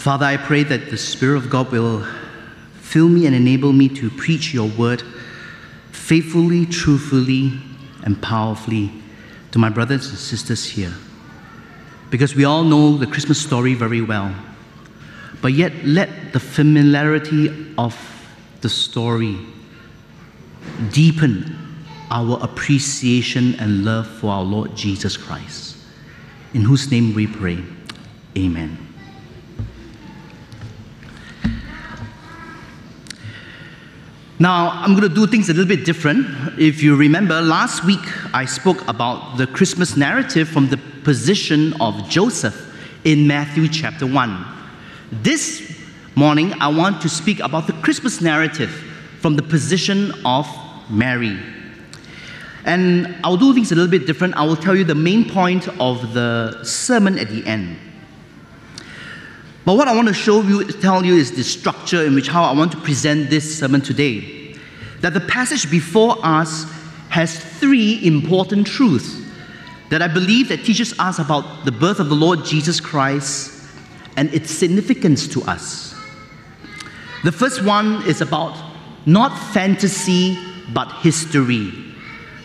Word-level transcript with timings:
Father, 0.00 0.24
I 0.24 0.38
pray 0.38 0.62
that 0.62 0.88
the 0.88 0.96
Spirit 0.96 1.36
of 1.36 1.50
God 1.50 1.70
will 1.70 2.06
fill 2.80 3.06
me 3.06 3.26
and 3.26 3.36
enable 3.36 3.74
me 3.74 3.86
to 3.90 4.08
preach 4.08 4.54
your 4.54 4.66
word 4.70 5.02
faithfully, 5.92 6.64
truthfully, 6.64 7.52
and 8.02 8.20
powerfully 8.22 8.90
to 9.50 9.58
my 9.58 9.68
brothers 9.68 10.08
and 10.08 10.16
sisters 10.16 10.64
here. 10.64 10.94
Because 12.08 12.34
we 12.34 12.46
all 12.46 12.64
know 12.64 12.96
the 12.96 13.06
Christmas 13.06 13.38
story 13.38 13.74
very 13.74 14.00
well. 14.00 14.34
But 15.42 15.52
yet, 15.52 15.84
let 15.84 16.32
the 16.32 16.40
familiarity 16.40 17.74
of 17.76 17.94
the 18.62 18.70
story 18.70 19.36
deepen 20.92 21.58
our 22.10 22.42
appreciation 22.42 23.54
and 23.60 23.84
love 23.84 24.06
for 24.06 24.28
our 24.28 24.44
Lord 24.44 24.74
Jesus 24.74 25.18
Christ. 25.18 25.76
In 26.54 26.62
whose 26.62 26.90
name 26.90 27.12
we 27.12 27.26
pray. 27.26 27.62
Amen. 28.38 28.89
Now, 34.40 34.70
I'm 34.70 34.96
going 34.96 35.06
to 35.06 35.14
do 35.14 35.26
things 35.26 35.50
a 35.50 35.52
little 35.52 35.68
bit 35.68 35.84
different. 35.84 36.26
If 36.58 36.82
you 36.82 36.96
remember, 36.96 37.42
last 37.42 37.84
week 37.84 38.00
I 38.34 38.46
spoke 38.46 38.88
about 38.88 39.36
the 39.36 39.46
Christmas 39.46 39.98
narrative 39.98 40.48
from 40.48 40.70
the 40.70 40.78
position 41.04 41.74
of 41.78 42.08
Joseph 42.08 42.56
in 43.04 43.26
Matthew 43.26 43.68
chapter 43.68 44.06
1. 44.06 44.46
This 45.12 45.78
morning, 46.14 46.54
I 46.54 46.68
want 46.68 47.02
to 47.02 47.08
speak 47.10 47.40
about 47.40 47.66
the 47.66 47.74
Christmas 47.74 48.22
narrative 48.22 48.70
from 49.20 49.36
the 49.36 49.42
position 49.42 50.10
of 50.24 50.48
Mary. 50.88 51.38
And 52.64 53.14
I'll 53.22 53.36
do 53.36 53.52
things 53.52 53.72
a 53.72 53.74
little 53.74 53.90
bit 53.90 54.06
different. 54.06 54.36
I 54.36 54.44
will 54.46 54.56
tell 54.56 54.74
you 54.74 54.84
the 54.84 54.94
main 54.94 55.28
point 55.28 55.68
of 55.78 56.14
the 56.14 56.64
sermon 56.64 57.18
at 57.18 57.28
the 57.28 57.44
end. 57.44 57.76
But 59.64 59.76
what 59.76 59.88
I 59.88 59.94
want 59.94 60.08
to 60.08 60.14
show 60.14 60.42
you, 60.42 60.64
tell 60.64 61.04
you 61.04 61.14
is 61.16 61.32
the 61.32 61.44
structure 61.44 62.04
in 62.04 62.14
which 62.14 62.28
how 62.28 62.44
I 62.44 62.52
want 62.52 62.72
to 62.72 62.78
present 62.78 63.30
this 63.30 63.58
sermon 63.58 63.80
today. 63.80 64.56
That 65.00 65.14
the 65.14 65.20
passage 65.20 65.70
before 65.70 66.16
us 66.22 66.64
has 67.10 67.38
three 67.38 68.04
important 68.06 68.66
truths 68.66 69.20
that 69.90 70.00
I 70.00 70.08
believe 70.08 70.48
that 70.48 70.64
teaches 70.64 70.98
us 70.98 71.18
about 71.18 71.64
the 71.64 71.72
birth 71.72 71.98
of 71.98 72.08
the 72.08 72.14
Lord 72.14 72.44
Jesus 72.44 72.80
Christ 72.80 73.68
and 74.16 74.32
its 74.32 74.50
significance 74.50 75.26
to 75.28 75.42
us. 75.42 75.94
The 77.24 77.32
first 77.32 77.62
one 77.64 78.06
is 78.06 78.20
about 78.20 78.56
not 79.04 79.36
fantasy 79.52 80.38
but 80.72 80.90
history. 81.00 81.72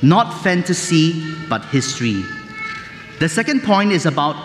Not 0.02 0.44
fantasy 0.44 1.36
but 1.47 1.64
history. 1.66 2.23
The 3.20 3.30
second 3.30 3.64
point 3.64 3.92
is 3.92 4.06
about 4.06 4.36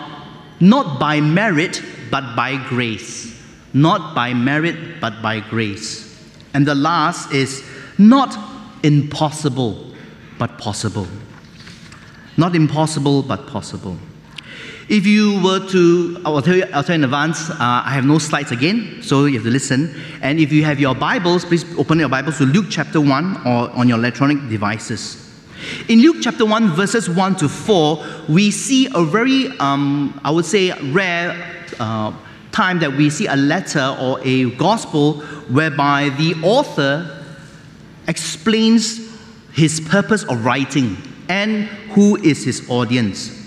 not 0.59 0.99
by 0.99 1.19
merit 1.19 1.81
but 2.11 2.35
by 2.35 2.57
grace. 2.67 3.39
Not 3.73 4.13
by 4.13 4.33
merit, 4.33 4.99
but 4.99 5.21
by 5.21 5.39
grace. 5.39 6.07
And 6.53 6.67
the 6.67 6.75
last 6.75 7.31
is 7.31 7.63
not 7.97 8.37
impossible, 8.83 9.93
but 10.37 10.57
possible. 10.57 11.07
Not 12.37 12.55
impossible, 12.55 13.23
but 13.23 13.47
possible. 13.47 13.97
If 14.89 15.05
you 15.05 15.41
were 15.41 15.65
to, 15.69 16.21
I'll 16.25 16.41
tell 16.41 16.55
you, 16.55 16.65
I'll 16.73 16.83
tell 16.83 16.95
you 16.97 16.99
in 16.99 17.03
advance, 17.05 17.49
uh, 17.49 17.55
I 17.59 17.91
have 17.91 18.03
no 18.03 18.17
slides 18.17 18.51
again, 18.51 19.01
so 19.01 19.25
you 19.25 19.35
have 19.35 19.43
to 19.45 19.49
listen. 19.49 19.95
And 20.21 20.37
if 20.39 20.51
you 20.51 20.65
have 20.65 20.81
your 20.81 20.95
Bibles, 20.95 21.45
please 21.45 21.63
open 21.77 21.99
your 21.99 22.09
Bibles 22.09 22.39
to 22.39 22.45
Luke 22.45 22.65
chapter 22.69 22.99
1 22.99 23.47
or 23.47 23.69
on 23.69 23.87
your 23.87 23.97
electronic 23.97 24.49
devices. 24.49 25.20
In 25.87 25.99
Luke 26.01 26.17
chapter 26.21 26.45
1, 26.45 26.69
verses 26.69 27.09
1 27.09 27.35
to 27.37 27.49
4, 27.49 28.03
we 28.29 28.51
see 28.51 28.87
a 28.93 29.03
very, 29.03 29.47
um, 29.59 30.19
I 30.23 30.31
would 30.31 30.45
say, 30.45 30.71
rare 30.91 31.65
uh, 31.79 32.13
time 32.51 32.79
that 32.79 32.91
we 32.91 33.09
see 33.09 33.27
a 33.27 33.35
letter 33.35 33.95
or 33.99 34.19
a 34.23 34.51
gospel 34.51 35.21
whereby 35.49 36.09
the 36.17 36.35
author 36.43 37.23
explains 38.07 39.11
his 39.53 39.79
purpose 39.79 40.23
of 40.23 40.43
writing 40.45 40.97
and 41.29 41.65
who 41.93 42.17
is 42.17 42.43
his 42.43 42.69
audience. 42.69 43.45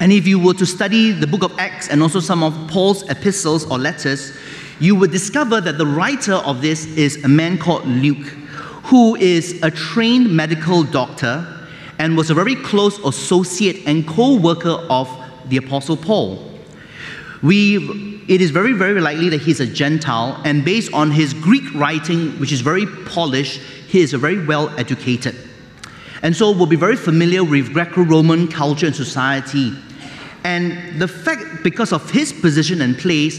And 0.00 0.12
if 0.12 0.26
you 0.26 0.38
were 0.38 0.54
to 0.54 0.66
study 0.66 1.12
the 1.12 1.26
book 1.26 1.42
of 1.42 1.58
Acts 1.58 1.88
and 1.88 2.02
also 2.02 2.20
some 2.20 2.42
of 2.42 2.54
Paul's 2.68 3.08
epistles 3.10 3.68
or 3.70 3.78
letters, 3.78 4.32
you 4.80 4.94
would 4.94 5.10
discover 5.10 5.60
that 5.60 5.76
the 5.76 5.86
writer 5.86 6.34
of 6.34 6.62
this 6.62 6.86
is 6.86 7.22
a 7.24 7.28
man 7.28 7.58
called 7.58 7.86
Luke, 7.86 8.32
who 8.88 9.16
is 9.16 9.62
a 9.62 9.70
trained 9.70 10.34
medical 10.34 10.82
doctor 10.82 11.46
and 11.98 12.16
was 12.16 12.30
a 12.30 12.34
very 12.34 12.54
close 12.54 12.98
associate 13.00 13.86
and 13.86 14.08
co 14.08 14.36
worker 14.36 14.78
of 14.88 15.08
the 15.46 15.58
Apostle 15.58 15.96
Paul. 15.96 16.42
We, 17.42 18.22
it 18.28 18.40
is 18.40 18.50
very, 18.50 18.72
very 18.72 19.00
likely 19.00 19.28
that 19.28 19.42
he's 19.42 19.60
a 19.60 19.66
Gentile, 19.66 20.40
and 20.44 20.64
based 20.64 20.92
on 20.94 21.10
his 21.10 21.34
Greek 21.34 21.72
writing, 21.74 22.30
which 22.40 22.50
is 22.50 22.62
very 22.62 22.86
polished, 23.04 23.60
he 23.88 24.00
is 24.00 24.14
a 24.14 24.18
very 24.18 24.44
well 24.46 24.70
educated. 24.78 25.36
And 26.22 26.34
so 26.34 26.50
will 26.50 26.66
be 26.66 26.76
very 26.76 26.96
familiar 26.96 27.44
with 27.44 27.74
Greco 27.74 28.02
Roman 28.02 28.48
culture 28.48 28.86
and 28.86 28.96
society. 28.96 29.72
And 30.44 30.98
the 31.00 31.08
fact, 31.08 31.62
because 31.62 31.92
of 31.92 32.10
his 32.10 32.32
position 32.32 32.80
and 32.80 32.96
place, 32.96 33.36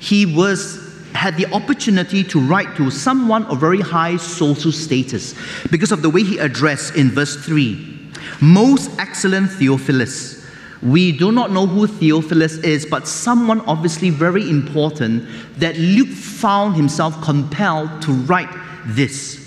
he 0.00 0.26
was 0.26 0.81
had 1.14 1.36
the 1.36 1.46
opportunity 1.52 2.24
to 2.24 2.40
write 2.40 2.74
to 2.76 2.90
someone 2.90 3.44
of 3.46 3.60
very 3.60 3.80
high 3.80 4.16
social 4.16 4.72
status 4.72 5.34
because 5.70 5.92
of 5.92 6.02
the 6.02 6.10
way 6.10 6.22
he 6.22 6.38
addressed 6.38 6.96
in 6.96 7.10
verse 7.10 7.36
3 7.36 8.10
Most 8.40 8.90
excellent 8.98 9.50
Theophilus, 9.50 10.44
we 10.82 11.12
do 11.12 11.30
not 11.30 11.52
know 11.52 11.66
who 11.66 11.86
Theophilus 11.86 12.58
is, 12.58 12.84
but 12.86 13.06
someone 13.06 13.60
obviously 13.62 14.10
very 14.10 14.48
important 14.50 15.28
that 15.58 15.76
Luke 15.76 16.08
found 16.08 16.74
himself 16.74 17.20
compelled 17.22 18.02
to 18.02 18.12
write 18.12 18.50
this. 18.86 19.40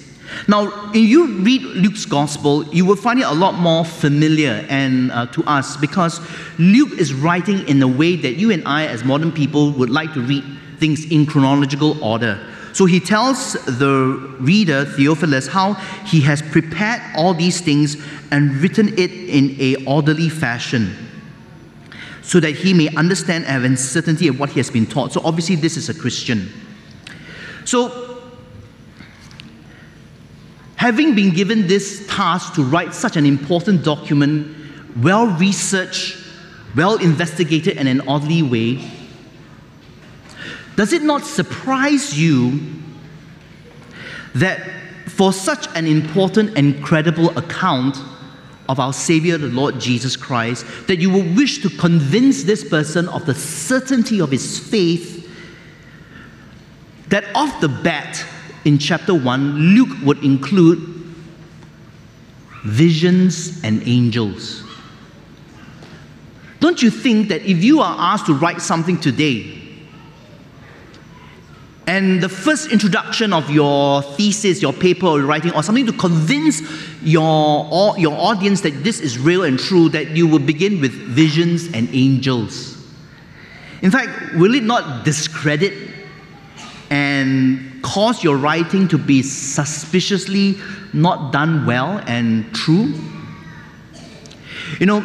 Now, 0.47 0.91
if 0.91 0.95
you 0.95 1.27
read 1.39 1.61
Luke's 1.61 2.05
gospel, 2.05 2.63
you 2.73 2.85
will 2.85 2.95
find 2.95 3.19
it 3.19 3.25
a 3.25 3.33
lot 3.33 3.55
more 3.55 3.85
familiar 3.85 4.65
and 4.69 5.11
uh, 5.11 5.27
to 5.27 5.43
us 5.43 5.77
because 5.77 6.19
Luke 6.57 6.97
is 6.97 7.13
writing 7.13 7.67
in 7.67 7.81
a 7.81 7.87
way 7.87 8.15
that 8.15 8.33
you 8.33 8.51
and 8.51 8.65
I, 8.67 8.85
as 8.87 9.03
modern 9.03 9.31
people, 9.31 9.71
would 9.73 9.89
like 9.89 10.13
to 10.13 10.21
read 10.21 10.43
things 10.79 11.05
in 11.11 11.25
chronological 11.25 12.01
order. 12.03 12.39
So 12.73 12.85
he 12.85 12.99
tells 12.99 13.53
the 13.53 14.35
reader, 14.39 14.83
Theophilus, 14.83 15.47
how 15.47 15.75
he 16.05 16.19
has 16.21 16.41
prepared 16.41 17.01
all 17.15 17.33
these 17.33 17.61
things 17.61 17.95
and 18.31 18.55
written 18.57 18.89
it 18.99 19.11
in 19.11 19.55
a 19.61 19.85
orderly 19.85 20.27
fashion 20.27 20.93
so 22.21 22.39
that 22.39 22.51
he 22.51 22.73
may 22.73 22.89
understand 22.95 23.45
and 23.45 23.63
have 23.63 23.79
certainty 23.79 24.27
of 24.27 24.39
what 24.39 24.49
he 24.49 24.59
has 24.59 24.69
been 24.69 24.85
taught. 24.85 25.13
So 25.13 25.21
obviously, 25.23 25.55
this 25.55 25.77
is 25.77 25.89
a 25.89 25.93
Christian. 25.93 26.51
So, 27.63 28.21
having 30.75 31.15
been 31.15 31.33
given 31.33 31.67
this 31.67 32.05
task 32.07 32.55
to 32.55 32.63
write 32.63 32.93
such 32.93 33.15
an 33.15 33.25
important 33.25 33.85
document, 33.85 34.55
well 35.01 35.27
researched, 35.27 36.17
well 36.75 36.97
investigated 36.97 37.77
in 37.77 37.87
an 37.87 38.01
orderly 38.01 38.41
way, 38.41 38.91
does 40.75 40.93
it 40.93 41.03
not 41.03 41.23
surprise 41.23 42.19
you 42.19 42.59
that 44.33 44.59
for 45.07 45.31
such 45.31 45.67
an 45.75 45.87
important 45.87 46.57
and 46.57 46.83
credible 46.83 47.37
account, 47.37 47.97
of 48.67 48.79
our 48.79 48.93
Savior, 48.93 49.37
the 49.37 49.47
Lord 49.47 49.79
Jesus 49.79 50.15
Christ, 50.15 50.65
that 50.87 50.97
you 50.97 51.09
will 51.09 51.35
wish 51.35 51.61
to 51.61 51.69
convince 51.69 52.43
this 52.43 52.67
person 52.67 53.07
of 53.09 53.25
the 53.25 53.35
certainty 53.35 54.19
of 54.19 54.31
his 54.31 54.59
faith, 54.59 55.29
that 57.09 57.25
off 57.35 57.61
the 57.61 57.69
bat 57.69 58.25
in 58.65 58.77
chapter 58.79 59.13
1, 59.13 59.53
Luke 59.53 59.95
would 60.03 60.23
include 60.23 60.79
visions 62.63 63.63
and 63.63 63.87
angels. 63.87 64.63
Don't 66.59 66.81
you 66.81 66.89
think 66.89 67.29
that 67.29 67.43
if 67.43 67.63
you 67.63 67.81
are 67.81 67.95
asked 67.99 68.25
to 68.25 68.33
write 68.33 68.61
something 68.61 68.99
today, 68.99 69.54
and 71.87 72.21
the 72.21 72.29
first 72.29 72.71
introduction 72.71 73.31
of 73.31 73.49
your 73.49 74.01
thesis, 74.01 74.61
your 74.61 74.73
paper, 74.73 75.05
or 75.05 75.21
writing, 75.21 75.53
or 75.53 75.61
something 75.61 75.85
to 75.85 75.93
convince 75.93 76.61
your, 77.03 77.97
your 77.97 78.13
audience 78.13 78.61
that 78.61 78.83
this 78.83 78.99
is 78.99 79.19
real 79.19 79.43
and 79.43 79.59
true, 79.59 79.89
that 79.89 80.09
you 80.09 80.25
will 80.27 80.39
begin 80.39 80.81
with 80.81 80.91
visions 80.91 81.67
and 81.73 81.87
angels. 81.93 82.75
In 83.83 83.91
fact, 83.91 84.35
will 84.35 84.55
it 84.55 84.63
not 84.63 85.05
discredit 85.05 85.73
and 86.89 87.83
cause 87.83 88.23
your 88.23 88.37
writing 88.37 88.87
to 88.87 88.97
be 88.97 89.21
suspiciously 89.21 90.55
not 90.91 91.31
done 91.31 91.67
well 91.67 92.01
and 92.07 92.51
true? 92.55 92.93
You 94.79 94.87
know, 94.87 95.01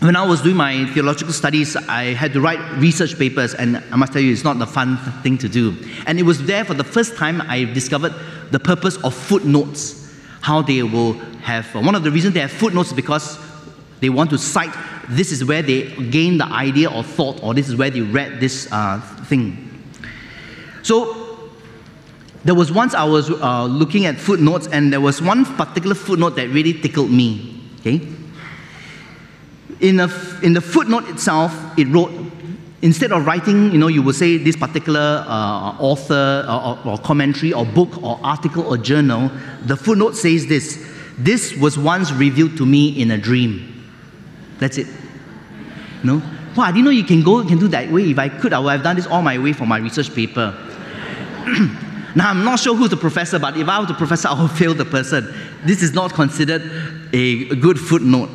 when 0.00 0.16
I 0.16 0.26
was 0.26 0.40
doing 0.40 0.56
my 0.56 0.86
theological 0.92 1.32
studies, 1.32 1.76
I 1.76 2.14
had 2.14 2.32
to 2.32 2.40
write 2.40 2.58
research 2.78 3.18
papers, 3.18 3.54
and 3.54 3.76
I 3.92 3.96
must 3.96 4.12
tell 4.12 4.22
you, 4.22 4.32
it's 4.32 4.44
not 4.44 4.58
the 4.58 4.66
fun 4.66 4.96
thing 5.22 5.36
to 5.38 5.48
do. 5.48 5.76
And 6.06 6.18
it 6.18 6.22
was 6.22 6.44
there 6.46 6.64
for 6.64 6.72
the 6.72 6.84
first 6.84 7.16
time 7.16 7.42
I 7.42 7.64
discovered 7.64 8.14
the 8.50 8.58
purpose 8.58 8.96
of 9.04 9.14
footnotes. 9.14 9.98
How 10.40 10.62
they 10.62 10.82
will 10.82 11.12
have, 11.42 11.74
one 11.74 11.94
of 11.94 12.02
the 12.02 12.10
reasons 12.10 12.32
they 12.32 12.40
have 12.40 12.50
footnotes 12.50 12.88
is 12.88 12.94
because 12.94 13.38
they 14.00 14.08
want 14.08 14.30
to 14.30 14.38
cite 14.38 14.74
this 15.10 15.32
is 15.32 15.44
where 15.44 15.60
they 15.60 15.90
gained 16.06 16.40
the 16.40 16.46
idea 16.46 16.90
or 16.90 17.02
thought, 17.02 17.42
or 17.42 17.52
this 17.52 17.68
is 17.68 17.76
where 17.76 17.90
they 17.90 18.00
read 18.00 18.40
this 18.40 18.68
uh, 18.72 19.00
thing. 19.26 19.84
So 20.82 21.50
there 22.44 22.54
was 22.54 22.72
once 22.72 22.94
I 22.94 23.04
was 23.04 23.28
uh, 23.28 23.64
looking 23.64 24.06
at 24.06 24.16
footnotes, 24.16 24.66
and 24.68 24.90
there 24.90 25.00
was 25.00 25.20
one 25.20 25.44
particular 25.44 25.94
footnote 25.94 26.36
that 26.36 26.48
really 26.48 26.72
tickled 26.72 27.10
me. 27.10 27.60
Okay? 27.80 27.98
In, 29.80 30.00
a, 30.00 30.08
in 30.42 30.52
the 30.52 30.60
footnote 30.60 31.08
itself, 31.08 31.54
it 31.78 31.88
wrote, 31.88 32.12
instead 32.82 33.12
of 33.12 33.26
writing, 33.26 33.70
you 33.72 33.78
know, 33.78 33.88
you 33.88 34.02
would 34.02 34.14
say 34.14 34.36
this 34.36 34.56
particular 34.56 35.24
uh, 35.26 35.76
author 35.78 36.44
or, 36.48 36.92
or, 36.92 36.98
commentary 36.98 37.52
or 37.52 37.64
book 37.64 38.02
or 38.02 38.18
article 38.22 38.64
or 38.64 38.76
journal, 38.76 39.30
the 39.64 39.76
footnote 39.76 40.16
says 40.16 40.46
this 40.46 40.86
this 41.18 41.54
was 41.56 41.76
once 41.78 42.12
revealed 42.12 42.56
to 42.56 42.64
me 42.64 43.00
in 43.00 43.10
a 43.10 43.18
dream. 43.18 43.84
That's 44.58 44.78
it. 44.78 44.86
No? 46.02 46.22
Wow, 46.56 46.64
I 46.64 46.72
didn't 46.72 46.86
know 46.86 46.90
you 46.90 47.04
can 47.04 47.22
go, 47.22 47.40
you 47.40 47.48
can 47.48 47.58
do 47.58 47.68
that 47.68 47.90
way. 47.90 48.10
If 48.10 48.18
I 48.18 48.28
could, 48.28 48.54
I 48.54 48.58
would 48.58 48.70
have 48.70 48.82
done 48.82 48.96
this 48.96 49.06
all 49.06 49.20
my 49.20 49.38
way 49.38 49.52
for 49.52 49.66
my 49.66 49.78
research 49.78 50.14
paper. 50.14 50.54
now, 52.16 52.30
I'm 52.30 52.42
not 52.42 52.58
sure 52.58 52.74
who's 52.74 52.88
the 52.88 52.96
professor, 52.96 53.38
but 53.38 53.56
if 53.56 53.68
I 53.68 53.78
was 53.78 53.88
the 53.88 53.94
professor, 53.94 54.28
I 54.30 54.40
would 54.40 54.50
fail 54.52 54.72
the 54.72 54.86
person. 54.86 55.32
This 55.64 55.82
is 55.82 55.92
not 55.92 56.14
considered 56.14 56.62
a 57.12 57.54
good 57.56 57.78
footnote. 57.78 58.30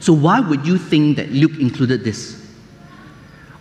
So, 0.00 0.14
why 0.14 0.40
would 0.40 0.66
you 0.66 0.78
think 0.78 1.18
that 1.18 1.30
Luke 1.30 1.58
included 1.60 2.02
this? 2.02 2.36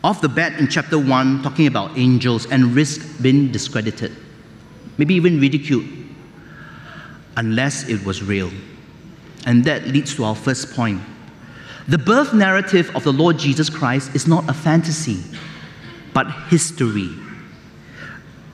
Off 0.03 0.21
the 0.21 0.29
bat 0.29 0.57
in 0.59 0.69
chapter 0.69 0.97
1, 0.97 1.43
talking 1.43 1.67
about 1.67 1.97
angels 1.97 2.45
and 2.45 2.73
risk 2.73 3.21
being 3.21 3.51
discredited, 3.51 4.15
maybe 4.97 5.13
even 5.15 5.41
ridiculed, 5.41 5.85
unless 7.35 7.87
it 7.89 8.03
was 8.05 8.23
real. 8.23 8.49
And 9.45 9.65
that 9.65 9.87
leads 9.87 10.15
to 10.15 10.23
our 10.23 10.35
first 10.35 10.73
point. 10.73 11.01
The 11.89 11.97
birth 11.97 12.33
narrative 12.33 12.95
of 12.95 13.03
the 13.03 13.11
Lord 13.11 13.37
Jesus 13.37 13.69
Christ 13.69 14.15
is 14.15 14.25
not 14.25 14.49
a 14.49 14.53
fantasy, 14.53 15.21
but 16.13 16.31
history. 16.47 17.09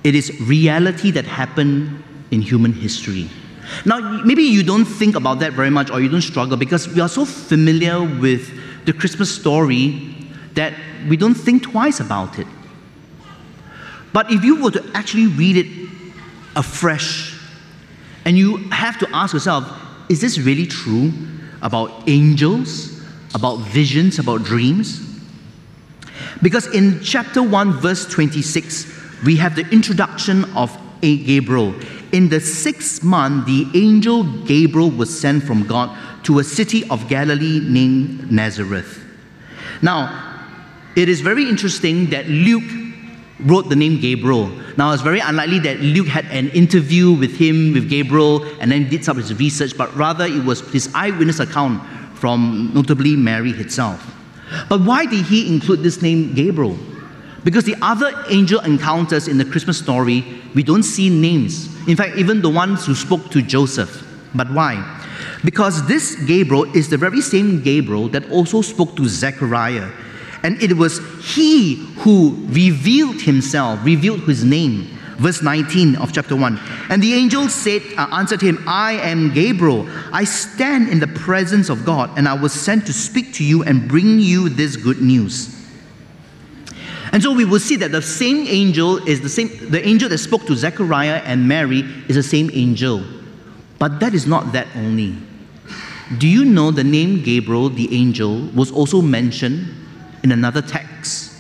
It 0.04 0.16
is 0.16 0.40
reality 0.42 1.12
that 1.12 1.26
happened 1.26 2.04
in 2.32 2.42
human 2.42 2.74
history. 2.74 3.30
Now, 3.86 4.00
maybe 4.24 4.44
you 4.44 4.64
don't 4.64 4.86
think 4.86 5.16
about 5.16 5.40
that 5.40 5.54
very 5.54 5.70
much 5.70 5.90
or 5.90 6.02
you 6.02 6.10
don't 6.10 6.22
struggle 6.22 6.58
because 6.58 6.88
we 6.88 7.02
are 7.02 7.10
so 7.10 7.26
familiar 7.26 8.04
with 8.04 8.52
the 8.86 8.94
Christmas 8.94 9.34
story 9.34 10.16
that 10.54 10.74
we 11.08 11.18
don't 11.18 11.36
think 11.36 11.64
twice 11.64 12.00
about 12.00 12.40
it. 12.40 12.48
But 14.14 14.32
if 14.32 14.44
you 14.44 14.64
were 14.64 14.72
to 14.72 14.92
actually 14.94 15.28
read 15.28 15.58
it 15.58 15.90
afresh, 16.56 17.36
and 18.26 18.38
you 18.38 18.58
have 18.70 18.98
to 19.00 19.10
ask 19.14 19.34
yourself, 19.34 19.72
is 20.10 20.20
this 20.20 20.40
really 20.40 20.66
true 20.66 21.12
about 21.62 22.08
angels, 22.08 23.02
about 23.36 23.58
visions, 23.58 24.20
about 24.20 24.44
dreams? 24.44 25.02
Because 26.42 26.68
in 26.74 27.02
chapter 27.02 27.44
1, 27.44 27.74
verse 27.74 28.06
26, 28.08 29.24
we 29.26 29.36
have 29.38 29.56
the 29.56 29.68
introduction 29.70 30.46
of 30.56 30.76
a 31.02 31.18
Gabriel. 31.18 31.76
In 32.16 32.30
the 32.30 32.40
sixth 32.40 33.04
month, 33.04 33.46
the 33.46 33.68
angel 33.74 34.24
Gabriel 34.46 34.90
was 34.90 35.10
sent 35.20 35.44
from 35.44 35.68
God 35.68 35.90
to 36.24 36.40
a 36.40 36.46
city 36.46 36.88
of 36.90 37.10
Galilee 37.10 37.60
named 37.60 38.32
Nazareth. 38.32 39.04
Now, 39.82 40.48
it 40.96 41.10
is 41.10 41.20
very 41.20 41.44
interesting 41.50 42.10
that 42.12 42.26
Luke 42.30 42.64
wrote 43.42 43.68
the 43.68 43.76
name 43.76 44.00
Gabriel. 44.00 44.48
Now, 44.78 44.94
it's 44.94 45.04
very 45.04 45.20
unlikely 45.20 45.60
that 45.68 45.82
Luke 45.82 46.08
had 46.08 46.24
an 46.28 46.48
interview 46.52 47.12
with 47.12 47.36
him, 47.36 47.74
with 47.74 47.90
Gabriel, 47.90 48.46
and 48.62 48.72
then 48.72 48.88
did 48.88 49.04
some 49.04 49.18
of 49.18 49.28
his 49.28 49.38
research, 49.38 49.78
but 49.78 49.94
rather 49.94 50.24
it 50.24 50.46
was 50.46 50.62
his 50.72 50.90
eyewitness 50.96 51.42
account 51.42 51.84
from 52.18 52.72
notably 52.74 53.18
Mary 53.18 53.52
herself. 53.52 54.00
But 54.70 54.80
why 54.80 55.06
did 55.06 55.26
he 55.26 55.54
include 55.54 55.84
this 55.84 56.02
name 56.02 56.34
Gabriel? 56.34 56.78
Because 57.46 57.64
the 57.64 57.78
other 57.82 58.12
angel 58.30 58.60
encounters 58.62 59.30
in 59.30 59.38
the 59.38 59.46
Christmas 59.46 59.78
story, 59.78 60.42
we 60.54 60.64
don't 60.64 60.84
see 60.84 61.10
names. 61.10 61.74
In 61.88 61.96
fact, 61.96 62.18
even 62.18 62.42
the 62.42 62.50
ones 62.50 62.86
who 62.86 62.96
spoke 62.96 63.32
to 63.32 63.42
Joseph. 63.42 64.06
But 64.34 64.52
why? 64.52 64.84
Because 65.46 65.88
this 65.88 66.16
Gabriel 66.26 66.66
is 66.76 66.90
the 66.90 66.98
very 66.98 67.22
same 67.22 67.62
Gabriel 67.62 68.10
that 68.10 68.30
also 68.30 68.62
spoke 68.62 68.98
to 68.98 69.08
Zechariah 69.08 69.90
and 70.46 70.62
it 70.62 70.78
was 70.78 71.00
he 71.36 71.76
who 71.98 72.36
revealed 72.50 73.20
himself, 73.20 73.84
revealed 73.84 74.20
his 74.22 74.44
name. 74.44 74.96
Verse 75.18 75.42
19 75.42 75.96
of 75.96 76.14
chapter 76.14 76.36
1. 76.36 76.60
And 76.90 77.02
the 77.02 77.16
angel 77.16 77.50
said, 77.50 77.82
uh, 77.98 78.08
answered 78.12 78.42
him, 78.42 78.64
I 78.68 78.94
am 78.94 79.34
Gabriel. 79.34 79.88
I 80.14 80.24
stand 80.24 80.90
in 80.90 81.00
the 81.00 81.08
presence 81.08 81.70
of 81.70 81.84
God, 81.84 82.16
and 82.16 82.28
I 82.28 82.34
was 82.36 82.54
sent 82.54 82.86
to 82.86 82.94
speak 82.94 83.34
to 83.36 83.44
you 83.44 83.64
and 83.64 83.88
bring 83.88 84.20
you 84.20 84.50
this 84.50 84.76
good 84.76 85.02
news. 85.02 85.65
And 87.16 87.24
so 87.24 87.32
we 87.32 87.46
will 87.46 87.62
see 87.62 87.78
that 87.78 87.94
the 87.94 88.02
same 88.02 88.46
angel 88.46 88.98
is 89.08 89.22
the 89.22 89.30
same, 89.30 89.48
the 89.72 89.82
angel 89.88 90.10
that 90.10 90.18
spoke 90.18 90.46
to 90.48 90.54
Zechariah 90.54 91.22
and 91.24 91.48
Mary 91.48 91.80
is 92.10 92.18
the 92.18 92.24
same 92.24 92.50
angel. 92.52 93.06
But 93.80 94.02
that 94.02 94.14
is 94.14 94.28
not 94.28 94.52
that 94.52 94.68
only. 94.76 95.16
Do 96.18 96.28
you 96.28 96.44
know 96.44 96.72
the 96.72 96.84
name 96.84 97.24
Gabriel, 97.24 97.70
the 97.70 97.88
angel, 97.98 98.42
was 98.54 98.70
also 98.70 99.02
mentioned 99.02 99.66
in 100.24 100.34
another 100.34 100.62
text. 100.62 101.32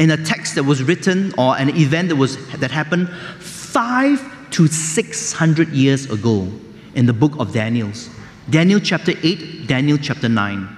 In 0.00 0.10
a 0.10 0.16
text 0.16 0.56
that 0.56 0.64
was 0.64 0.82
written 0.82 1.32
or 1.38 1.56
an 1.56 1.68
event 1.76 2.08
that, 2.08 2.16
was, 2.16 2.36
that 2.58 2.72
happened 2.72 3.10
five 3.38 4.20
to 4.50 4.66
six 4.66 5.32
hundred 5.32 5.68
years 5.68 6.10
ago 6.10 6.50
in 6.96 7.06
the 7.06 7.12
book 7.12 7.38
of 7.38 7.52
Daniel's. 7.52 8.10
Daniel 8.50 8.80
chapter 8.80 9.12
8, 9.22 9.68
Daniel 9.68 9.98
chapter 9.98 10.28
9. 10.28 10.68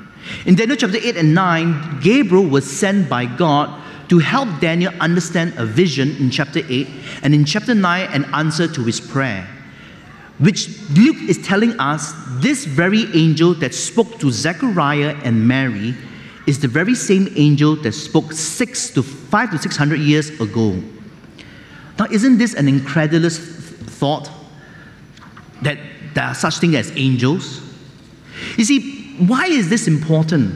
In 0.45 0.55
Daniel 0.55 0.77
chapter 0.77 0.99
8 0.99 1.17
and 1.17 1.35
9, 1.35 2.01
Gabriel 2.03 2.45
was 2.45 2.71
sent 2.71 3.09
by 3.09 3.25
God 3.25 3.79
to 4.09 4.19
help 4.19 4.49
Daniel 4.61 4.93
understand 5.01 5.55
a 5.57 5.65
vision 5.65 6.17
in 6.17 6.31
chapter 6.31 6.61
8, 6.69 6.89
and 7.23 7.35
in 7.35 7.45
chapter 7.45 7.75
9, 7.75 8.09
an 8.13 8.25
answer 8.35 8.69
to 8.69 8.85
his 8.85 9.01
prayer. 9.01 9.49
Which 10.39 10.69
Luke 10.91 11.17
is 11.29 11.39
telling 11.47 11.79
us 11.79 12.13
this 12.41 12.65
very 12.65 13.05
angel 13.15 13.55
that 13.55 13.75
spoke 13.75 14.19
to 14.19 14.31
Zechariah 14.31 15.17
and 15.23 15.47
Mary 15.47 15.95
is 16.47 16.59
the 16.59 16.69
very 16.69 16.95
same 16.95 17.29
angel 17.37 17.77
that 17.77 17.93
spoke 17.93 18.33
six 18.33 18.91
to 18.91 19.03
five 19.03 19.51
to 19.51 19.59
six 19.59 19.77
hundred 19.77 20.01
years 20.01 20.31
ago. 20.41 20.83
Now, 21.99 22.07
isn't 22.11 22.39
this 22.39 22.55
an 22.55 22.67
incredulous 22.67 23.39
thought 23.39 24.29
that 25.63 25.79
there 26.15 26.25
are 26.25 26.35
such 26.35 26.59
things 26.59 26.75
as 26.75 26.93
angels? 26.97 27.61
You 28.57 28.65
see, 28.65 29.15
why 29.19 29.47
is 29.47 29.71
this 29.71 29.87
important? 29.87 30.55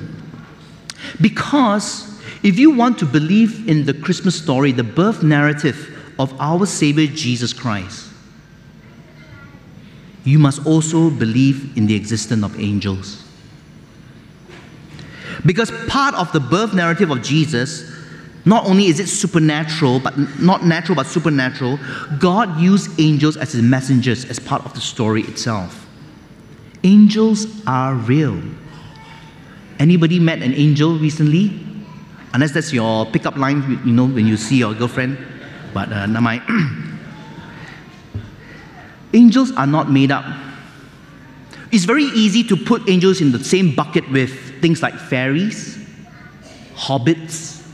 Because 1.20 2.05
if 2.46 2.60
you 2.60 2.70
want 2.70 2.96
to 2.96 3.04
believe 3.04 3.68
in 3.68 3.86
the 3.86 3.92
Christmas 3.92 4.40
story, 4.40 4.70
the 4.70 4.84
birth 4.84 5.24
narrative 5.24 5.98
of 6.16 6.32
our 6.40 6.64
Savior 6.64 7.08
Jesus 7.08 7.52
Christ, 7.52 8.08
you 10.22 10.38
must 10.38 10.64
also 10.64 11.10
believe 11.10 11.76
in 11.76 11.88
the 11.88 11.96
existence 11.96 12.44
of 12.44 12.60
angels. 12.60 13.24
Because 15.44 15.72
part 15.88 16.14
of 16.14 16.30
the 16.30 16.38
birth 16.38 16.72
narrative 16.72 17.10
of 17.10 17.20
Jesus, 17.20 17.92
not 18.44 18.64
only 18.64 18.86
is 18.86 19.00
it 19.00 19.08
supernatural, 19.08 19.98
but 19.98 20.16
not 20.40 20.64
natural, 20.64 20.94
but 20.94 21.06
supernatural, 21.06 21.80
God 22.20 22.60
used 22.60 23.00
angels 23.00 23.36
as 23.36 23.54
his 23.54 23.62
messengers 23.62 24.24
as 24.24 24.38
part 24.38 24.64
of 24.64 24.72
the 24.72 24.80
story 24.80 25.22
itself. 25.22 25.88
Angels 26.84 27.46
are 27.66 27.96
real. 27.96 28.40
Anybody 29.80 30.20
met 30.20 30.42
an 30.42 30.54
angel 30.54 30.96
recently? 30.96 31.66
Unless 32.36 32.52
that's 32.52 32.70
your 32.70 33.06
pickup 33.06 33.38
line, 33.38 33.80
you 33.82 33.92
know, 33.92 34.04
when 34.04 34.26
you 34.26 34.36
see 34.36 34.58
your 34.58 34.74
girlfriend. 34.74 35.16
But 35.72 35.90
uh, 35.90 36.06
my 36.06 36.42
angels 39.14 39.52
are 39.52 39.66
not 39.66 39.90
made 39.90 40.10
up. 40.10 40.26
It's 41.72 41.86
very 41.86 42.04
easy 42.04 42.44
to 42.44 42.54
put 42.54 42.90
angels 42.90 43.22
in 43.22 43.32
the 43.32 43.42
same 43.42 43.74
bucket 43.74 44.06
with 44.10 44.60
things 44.60 44.82
like 44.82 44.92
fairies, 44.96 45.78
hobbits, 46.74 47.66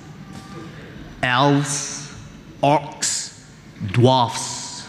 elves, 1.24 2.14
orcs, 2.62 3.44
dwarfs. 3.88 4.86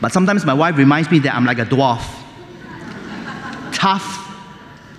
But 0.00 0.12
sometimes 0.12 0.44
my 0.44 0.54
wife 0.54 0.76
reminds 0.76 1.10
me 1.10 1.18
that 1.18 1.34
I'm 1.34 1.44
like 1.44 1.58
a 1.58 1.66
dwarf 1.66 2.14
tough, 3.72 4.04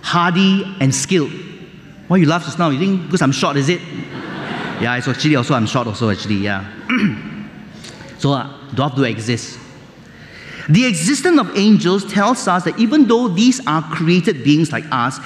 hardy, 0.01 0.65
and 0.81 0.93
skilled. 0.93 1.31
Why 2.09 2.17
you 2.17 2.25
laugh 2.25 2.43
just 2.43 2.57
now? 2.57 2.71
You 2.71 2.79
think 2.79 3.05
because 3.05 3.21
I'm 3.21 3.31
short, 3.31 3.55
is 3.55 3.69
it? 3.69 3.79
yeah, 4.81 4.97
it's 4.97 5.07
actually 5.07 5.35
also 5.35 5.53
I'm 5.53 5.67
short 5.67 5.85
also 5.85 6.09
actually, 6.09 6.37
yeah. 6.37 6.65
so 8.17 8.33
uh, 8.33 8.51
do 8.73 9.03
exist. 9.03 9.59
The 10.67 10.85
existence 10.85 11.39
of 11.39 11.55
angels 11.55 12.11
tells 12.11 12.47
us 12.47 12.63
that 12.63 12.79
even 12.79 13.07
though 13.07 13.27
these 13.27 13.65
are 13.67 13.83
created 13.83 14.43
beings 14.43 14.71
like 14.71 14.85
us, 14.91 15.19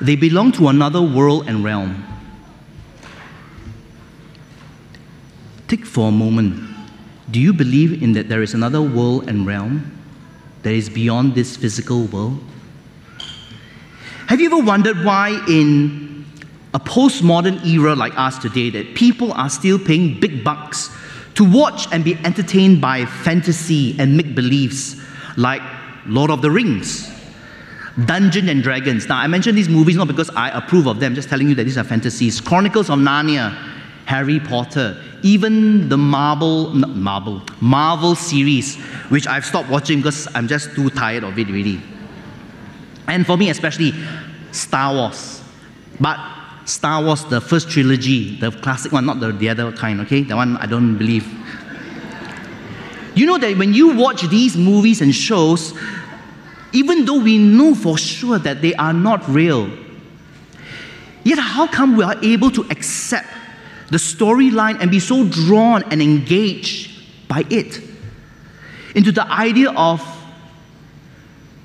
they 0.00 0.16
belong 0.16 0.52
to 0.52 0.68
another 0.68 1.02
world 1.02 1.46
and 1.46 1.62
realm. 1.62 2.02
Think 5.68 5.84
for 5.84 6.08
a 6.08 6.12
moment. 6.12 6.74
Do 7.30 7.38
you 7.38 7.52
believe 7.52 8.02
in 8.02 8.12
that 8.12 8.30
there 8.30 8.42
is 8.42 8.54
another 8.54 8.80
world 8.80 9.28
and 9.28 9.46
realm 9.46 9.90
that 10.62 10.72
is 10.72 10.88
beyond 10.88 11.34
this 11.34 11.54
physical 11.54 12.04
world? 12.06 12.42
Have 14.26 14.40
you 14.40 14.46
ever 14.46 14.64
wondered 14.64 15.04
why, 15.04 15.44
in 15.48 16.24
a 16.72 16.80
postmodern 16.80 17.64
era 17.66 17.94
like 17.94 18.16
us 18.16 18.38
today, 18.38 18.70
that 18.70 18.94
people 18.94 19.32
are 19.34 19.50
still 19.50 19.78
paying 19.78 20.18
big 20.18 20.42
bucks 20.42 20.90
to 21.34 21.44
watch 21.44 21.86
and 21.92 22.02
be 22.04 22.14
entertained 22.24 22.80
by 22.80 23.04
fantasy 23.04 23.94
and 23.98 24.16
make 24.16 24.34
believes 24.34 25.00
like 25.36 25.60
Lord 26.06 26.30
of 26.30 26.40
the 26.40 26.50
Rings, 26.50 27.10
Dungeons 28.06 28.48
and 28.48 28.62
Dragons. 28.62 29.08
Now, 29.08 29.18
I 29.18 29.26
mention 29.26 29.54
these 29.54 29.68
movies 29.68 29.96
not 29.96 30.08
because 30.08 30.30
I 30.30 30.48
approve 30.56 30.86
of 30.86 31.00
them, 31.00 31.14
just 31.14 31.28
telling 31.28 31.48
you 31.48 31.54
that 31.56 31.64
these 31.64 31.76
are 31.76 31.84
fantasies. 31.84 32.40
Chronicles 32.40 32.88
of 32.88 32.98
Narnia, 32.98 33.52
Harry 34.06 34.40
Potter, 34.40 35.02
even 35.22 35.88
the 35.90 35.98
Marvel, 35.98 36.70
Marvel, 36.70 37.42
Marvel 37.60 38.14
series, 38.14 38.76
which 39.10 39.26
I've 39.26 39.44
stopped 39.44 39.68
watching 39.68 39.98
because 39.98 40.28
I'm 40.34 40.48
just 40.48 40.74
too 40.74 40.88
tired 40.88 41.24
of 41.24 41.38
it 41.38 41.48
really. 41.48 41.80
And 43.06 43.26
for 43.26 43.36
me, 43.36 43.50
especially 43.50 43.92
Star 44.52 44.94
Wars. 44.94 45.42
But 46.00 46.18
Star 46.64 47.04
Wars, 47.04 47.24
the 47.24 47.40
first 47.40 47.70
trilogy, 47.70 48.38
the 48.38 48.50
classic 48.50 48.92
one, 48.92 49.06
not 49.06 49.20
the, 49.20 49.32
the 49.32 49.48
other 49.48 49.72
kind, 49.72 50.00
okay? 50.00 50.22
The 50.22 50.36
one 50.36 50.56
I 50.56 50.66
don't 50.66 50.96
believe. 50.96 51.26
You 53.14 53.26
know 53.26 53.38
that 53.38 53.56
when 53.56 53.74
you 53.74 53.96
watch 53.96 54.22
these 54.28 54.56
movies 54.56 55.00
and 55.00 55.14
shows, 55.14 55.74
even 56.72 57.04
though 57.04 57.20
we 57.20 57.38
know 57.38 57.74
for 57.74 57.96
sure 57.96 58.38
that 58.38 58.60
they 58.60 58.74
are 58.74 58.92
not 58.92 59.28
real, 59.28 59.70
yet 61.22 61.38
how 61.38 61.66
come 61.66 61.96
we 61.96 62.02
are 62.02 62.16
able 62.24 62.50
to 62.50 62.62
accept 62.70 63.28
the 63.90 63.98
storyline 63.98 64.80
and 64.80 64.90
be 64.90 64.98
so 64.98 65.24
drawn 65.28 65.84
and 65.92 66.02
engaged 66.02 66.90
by 67.28 67.44
it 67.50 67.80
into 68.96 69.12
the 69.12 69.24
idea 69.30 69.70
of 69.72 70.00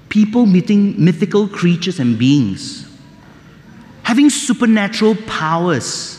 people 0.09 0.45
meeting 0.45 1.03
mythical 1.03 1.47
creatures 1.47 1.99
and 1.99 2.17
beings, 2.17 2.87
having 4.03 4.29
supernatural 4.29 5.15
powers. 5.27 6.15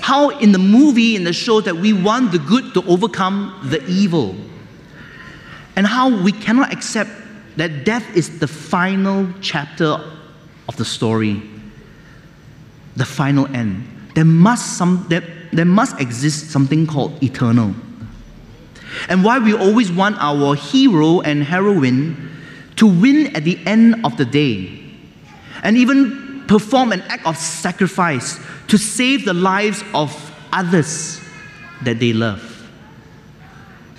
How 0.00 0.30
in 0.30 0.52
the 0.52 0.58
movie, 0.58 1.14
in 1.14 1.24
the 1.24 1.32
show, 1.32 1.60
that 1.60 1.76
we 1.76 1.92
want 1.92 2.32
the 2.32 2.38
good 2.38 2.74
to 2.74 2.84
overcome 2.88 3.68
the 3.70 3.84
evil. 3.86 4.34
And 5.76 5.86
how 5.86 6.22
we 6.22 6.32
cannot 6.32 6.72
accept 6.72 7.10
that 7.56 7.84
death 7.84 8.16
is 8.16 8.38
the 8.38 8.48
final 8.48 9.28
chapter 9.40 9.98
of 10.68 10.76
the 10.76 10.84
story, 10.84 11.42
the 12.96 13.04
final 13.04 13.46
end. 13.54 13.86
There 14.14 14.24
must, 14.24 14.76
some, 14.76 15.06
there, 15.08 15.22
there 15.52 15.64
must 15.64 16.00
exist 16.00 16.50
something 16.50 16.86
called 16.86 17.22
eternal. 17.22 17.74
And 19.08 19.24
why 19.24 19.38
we 19.38 19.54
always 19.54 19.90
want 19.90 20.16
our 20.18 20.54
hero 20.54 21.20
and 21.20 21.42
heroine 21.42 22.31
to 22.76 22.86
win 22.86 23.34
at 23.36 23.44
the 23.44 23.58
end 23.66 24.04
of 24.04 24.16
the 24.16 24.24
day 24.24 24.80
and 25.62 25.76
even 25.76 26.44
perform 26.46 26.92
an 26.92 27.02
act 27.02 27.26
of 27.26 27.36
sacrifice 27.36 28.38
to 28.68 28.76
save 28.78 29.24
the 29.24 29.34
lives 29.34 29.82
of 29.94 30.32
others 30.52 31.20
that 31.82 31.98
they 31.98 32.12
love. 32.12 32.48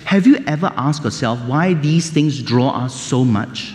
Have 0.04 0.26
you 0.26 0.36
ever 0.46 0.70
asked 0.76 1.02
yourself 1.02 1.40
why 1.46 1.74
these 1.74 2.10
things 2.10 2.42
draw 2.42 2.70
us 2.70 2.94
so 2.94 3.24
much? 3.24 3.72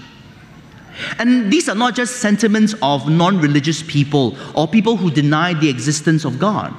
And 1.18 1.52
these 1.52 1.70
are 1.70 1.76
not 1.76 1.96
just 1.96 2.18
sentiments 2.18 2.76
of 2.82 3.10
non 3.10 3.40
religious 3.40 3.82
people 3.84 4.38
or 4.56 4.68
people 4.68 4.98
who 4.98 5.10
deny 5.10 5.54
the 5.54 5.70
existence 5.70 6.26
of 6.26 6.40
God. 6.40 6.74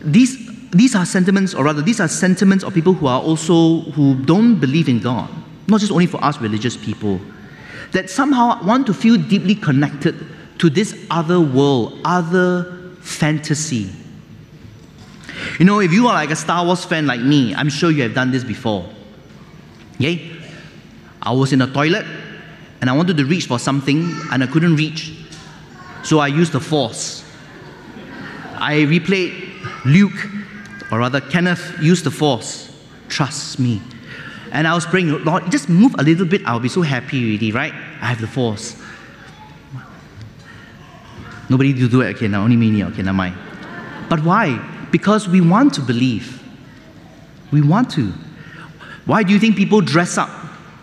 These 0.00 0.45
these 0.70 0.94
are 0.94 1.06
sentiments, 1.06 1.54
or 1.54 1.64
rather, 1.64 1.82
these 1.82 2.00
are 2.00 2.08
sentiments 2.08 2.64
of 2.64 2.74
people 2.74 2.92
who 2.92 3.06
are 3.06 3.20
also, 3.20 3.80
who 3.92 4.14
don't 4.24 4.58
believe 4.58 4.88
in 4.88 5.00
God. 5.00 5.30
Not 5.68 5.80
just 5.80 5.92
only 5.92 6.06
for 6.06 6.22
us 6.22 6.40
religious 6.40 6.76
people. 6.76 7.20
That 7.92 8.10
somehow 8.10 8.64
want 8.64 8.86
to 8.86 8.94
feel 8.94 9.16
deeply 9.16 9.54
connected 9.54 10.26
to 10.58 10.70
this 10.70 11.06
other 11.10 11.40
world, 11.40 12.00
other 12.04 12.92
fantasy. 13.00 13.90
You 15.58 15.64
know, 15.64 15.80
if 15.80 15.92
you 15.92 16.08
are 16.08 16.14
like 16.14 16.30
a 16.30 16.36
Star 16.36 16.64
Wars 16.64 16.84
fan 16.84 17.06
like 17.06 17.20
me, 17.20 17.54
I'm 17.54 17.68
sure 17.68 17.90
you 17.90 18.02
have 18.02 18.14
done 18.14 18.30
this 18.30 18.44
before. 18.44 18.88
Yay? 19.98 20.32
I 21.22 21.32
was 21.32 21.52
in 21.52 21.58
the 21.58 21.66
toilet 21.66 22.06
and 22.80 22.90
I 22.90 22.92
wanted 22.92 23.16
to 23.16 23.24
reach 23.24 23.46
for 23.46 23.58
something 23.58 24.14
and 24.32 24.42
I 24.42 24.46
couldn't 24.46 24.76
reach. 24.76 25.12
So 26.02 26.18
I 26.18 26.28
used 26.28 26.52
the 26.52 26.60
Force. 26.60 27.24
I 28.54 28.78
replayed 28.80 29.84
Luke 29.84 30.16
or 30.90 30.98
rather, 30.98 31.20
Kenneth 31.20 31.76
use 31.80 32.02
the 32.02 32.10
force. 32.10 32.72
Trust 33.08 33.58
me. 33.58 33.80
And 34.52 34.66
I 34.66 34.74
was 34.74 34.86
praying, 34.86 35.24
Lord, 35.24 35.50
just 35.50 35.68
move 35.68 35.94
a 35.98 36.02
little 36.02 36.26
bit, 36.26 36.42
I'll 36.46 36.60
be 36.60 36.68
so 36.68 36.82
happy 36.82 37.30
already, 37.30 37.52
right? 37.52 37.72
I 37.72 38.06
have 38.06 38.20
the 38.20 38.26
force. 38.26 38.80
Nobody 41.48 41.72
to 41.74 41.88
do 41.88 42.00
it, 42.00 42.16
okay, 42.16 42.28
now 42.28 42.42
only 42.42 42.56
me, 42.56 42.84
okay, 42.84 43.02
never 43.02 43.16
mind. 43.16 43.36
But 44.08 44.22
why? 44.24 44.58
Because 44.90 45.28
we 45.28 45.40
want 45.40 45.74
to 45.74 45.80
believe. 45.80 46.42
We 47.52 47.62
want 47.62 47.90
to. 47.92 48.12
Why 49.04 49.22
do 49.22 49.32
you 49.32 49.38
think 49.38 49.56
people 49.56 49.80
dress 49.80 50.18
up? 50.18 50.30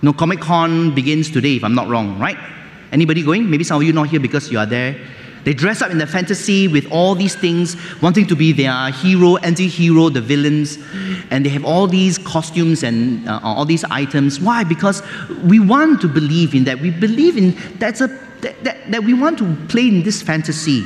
You 0.01 0.07
know, 0.09 0.13
Comic 0.13 0.39
Con 0.39 0.93
begins 0.93 1.29
today, 1.29 1.55
if 1.55 1.63
I'm 1.63 1.75
not 1.75 1.89
wrong, 1.89 2.19
right? 2.19 2.37
Anybody 2.91 3.23
going? 3.23 3.49
Maybe 3.49 3.63
some 3.63 3.77
of 3.77 3.83
you 3.83 3.91
not 3.91 4.07
here 4.07 4.19
because 4.19 4.51
you 4.51 4.59
are 4.59 4.65
there. 4.65 4.95
They 5.43 5.53
dress 5.53 5.81
up 5.81 5.91
in 5.91 5.97
the 5.97 6.07
fantasy 6.07 6.67
with 6.67 6.89
all 6.91 7.15
these 7.15 7.35
things, 7.35 7.75
wanting 8.01 8.27
to 8.27 8.35
be 8.35 8.53
their 8.53 8.91
hero, 8.91 9.37
anti 9.37 9.67
hero, 9.67 10.09
the 10.09 10.21
villains. 10.21 10.77
And 11.31 11.45
they 11.45 11.49
have 11.49 11.65
all 11.65 11.87
these 11.87 12.17
costumes 12.17 12.83
and 12.83 13.27
uh, 13.27 13.39
all 13.43 13.65
these 13.65 13.83
items. 13.85 14.39
Why? 14.39 14.63
Because 14.63 15.03
we 15.43 15.59
want 15.59 16.01
to 16.01 16.07
believe 16.07 16.55
in 16.55 16.63
that. 16.65 16.79
We 16.79 16.91
believe 16.91 17.37
in 17.37 17.57
that's 17.77 18.01
a, 18.01 18.07
that, 18.41 18.63
that, 18.63 18.91
that 18.91 19.03
we 19.03 19.13
want 19.13 19.37
to 19.39 19.55
play 19.67 19.87
in 19.87 20.03
this 20.03 20.21
fantasy. 20.21 20.85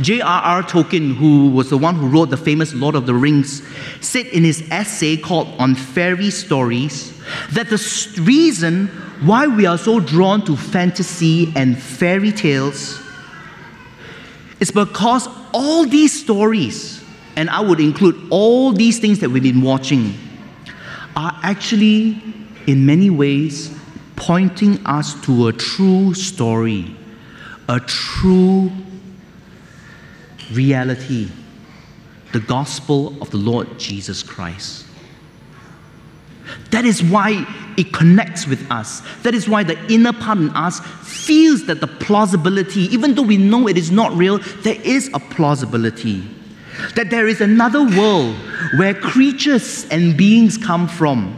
J.R.R. 0.00 0.62
Tolkien, 0.62 1.14
who 1.14 1.50
was 1.50 1.70
the 1.70 1.78
one 1.78 1.94
who 1.94 2.08
wrote 2.08 2.30
the 2.30 2.36
famous 2.36 2.74
Lord 2.74 2.94
of 2.94 3.06
the 3.06 3.14
Rings, 3.14 3.62
said 4.00 4.26
in 4.26 4.44
his 4.44 4.68
essay 4.70 5.16
called 5.16 5.48
On 5.58 5.74
Fairy 5.74 6.30
Stories 6.30 7.16
that 7.52 7.68
the 7.68 8.22
reason 8.22 8.88
why 9.22 9.46
we 9.46 9.66
are 9.66 9.78
so 9.78 10.00
drawn 10.00 10.44
to 10.46 10.56
fantasy 10.56 11.52
and 11.54 11.80
fairy 11.80 12.32
tales 12.32 12.98
it's 14.60 14.70
because 14.70 15.26
all 15.52 15.86
these 15.86 16.12
stories, 16.12 17.02
and 17.36 17.48
I 17.48 17.60
would 17.60 17.80
include 17.80 18.28
all 18.30 18.72
these 18.72 18.98
things 18.98 19.18
that 19.20 19.30
we've 19.30 19.42
been 19.42 19.62
watching, 19.62 20.14
are 21.16 21.38
actually, 21.42 22.22
in 22.66 22.84
many 22.84 23.10
ways, 23.10 23.76
pointing 24.16 24.84
us 24.86 25.20
to 25.24 25.48
a 25.48 25.52
true 25.52 26.12
story, 26.12 26.94
a 27.68 27.80
true 27.80 28.70
reality, 30.52 31.30
the 32.32 32.40
gospel 32.40 33.20
of 33.22 33.30
the 33.30 33.38
Lord 33.38 33.78
Jesus 33.78 34.22
Christ. 34.22 34.86
That 36.70 36.84
is 36.84 37.02
why 37.02 37.46
it 37.76 37.92
connects 37.92 38.46
with 38.46 38.70
us. 38.70 39.02
That 39.22 39.34
is 39.34 39.48
why 39.48 39.62
the 39.62 39.78
inner 39.92 40.12
part 40.12 40.38
in 40.38 40.50
us 40.50 40.80
feels 41.02 41.66
that 41.66 41.80
the 41.80 41.86
plausibility, 41.86 42.82
even 42.92 43.14
though 43.14 43.22
we 43.22 43.36
know 43.36 43.68
it 43.68 43.76
is 43.76 43.90
not 43.90 44.12
real, 44.12 44.38
there 44.62 44.80
is 44.82 45.10
a 45.14 45.18
plausibility. 45.18 46.22
That 46.94 47.10
there 47.10 47.28
is 47.28 47.40
another 47.40 47.84
world 47.84 48.36
where 48.76 48.94
creatures 48.94 49.86
and 49.90 50.16
beings 50.16 50.56
come 50.56 50.88
from, 50.88 51.36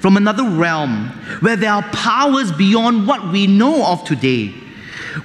from 0.00 0.16
another 0.16 0.44
realm, 0.44 1.08
where 1.40 1.56
there 1.56 1.72
are 1.72 1.82
powers 1.92 2.50
beyond 2.52 3.06
what 3.06 3.28
we 3.28 3.46
know 3.46 3.84
of 3.86 4.04
today, 4.04 4.48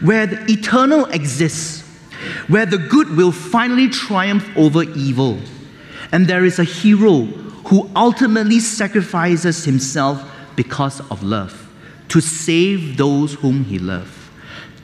where 0.02 0.28
the 0.28 0.52
eternal 0.52 1.06
exists, 1.06 1.82
where 2.48 2.66
the 2.66 2.78
good 2.78 3.16
will 3.16 3.32
finally 3.32 3.90
triumph 3.90 4.48
over 4.56 4.84
evil. 4.84 5.40
And 6.12 6.28
there 6.28 6.46
is 6.46 6.60
a 6.60 6.64
hero 6.64 7.28
who 7.66 7.90
ultimately 7.96 8.60
sacrifices 8.60 9.66
himself 9.66 10.24
because 10.56 11.00
of 11.12 11.24
love 11.24 11.62
to 12.10 12.22
save 12.22 12.98
those 12.98 13.34
whom 13.34 13.64
he 13.64 13.80
loves. 13.80 14.12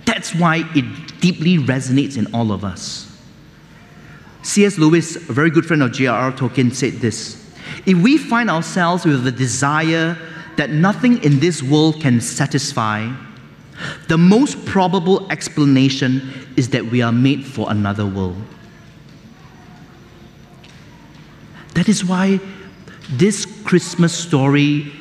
That's 0.06 0.34
why 0.34 0.64
it 0.76 1.22
deeply 1.22 1.58
resonates 1.58 2.18
in 2.18 2.34
all 2.34 2.52
of 2.52 2.66
us. 2.66 3.08
C.S. 4.44 4.78
Lewis, 4.80 5.16
a 5.16 5.34
very 5.34 5.52
good 5.52 5.66
friend 5.66 5.84
of 5.84 5.92
J.R.R. 5.92 6.32
Tolkien, 6.32 6.74
said 6.74 6.94
this 6.94 7.54
If 7.86 7.98
we 8.00 8.18
find 8.18 8.50
ourselves 8.50 9.06
with 9.06 9.24
the 9.24 9.32
desire 9.32 10.18
that 10.58 10.72
nothing 10.72 11.24
in 11.24 11.40
this 11.40 11.62
world 11.62 12.02
can 12.02 12.20
satisfy, 12.20 13.14
the 14.08 14.18
most 14.18 14.64
probable 14.66 15.32
explanation 15.32 16.50
is 16.58 16.70
that 16.70 16.86
we 16.86 17.02
are 17.02 17.12
made 17.12 17.46
for 17.46 17.70
another 17.72 18.06
world. 18.06 18.42
That 21.76 21.88
is 21.88 22.04
why 22.04 22.40
this 23.12 23.46
Christmas 23.64 24.14
story 24.14 24.92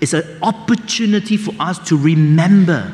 is 0.00 0.14
an 0.14 0.24
opportunity 0.42 1.36
for 1.36 1.54
us 1.60 1.78
to 1.88 1.96
remember 1.96 2.92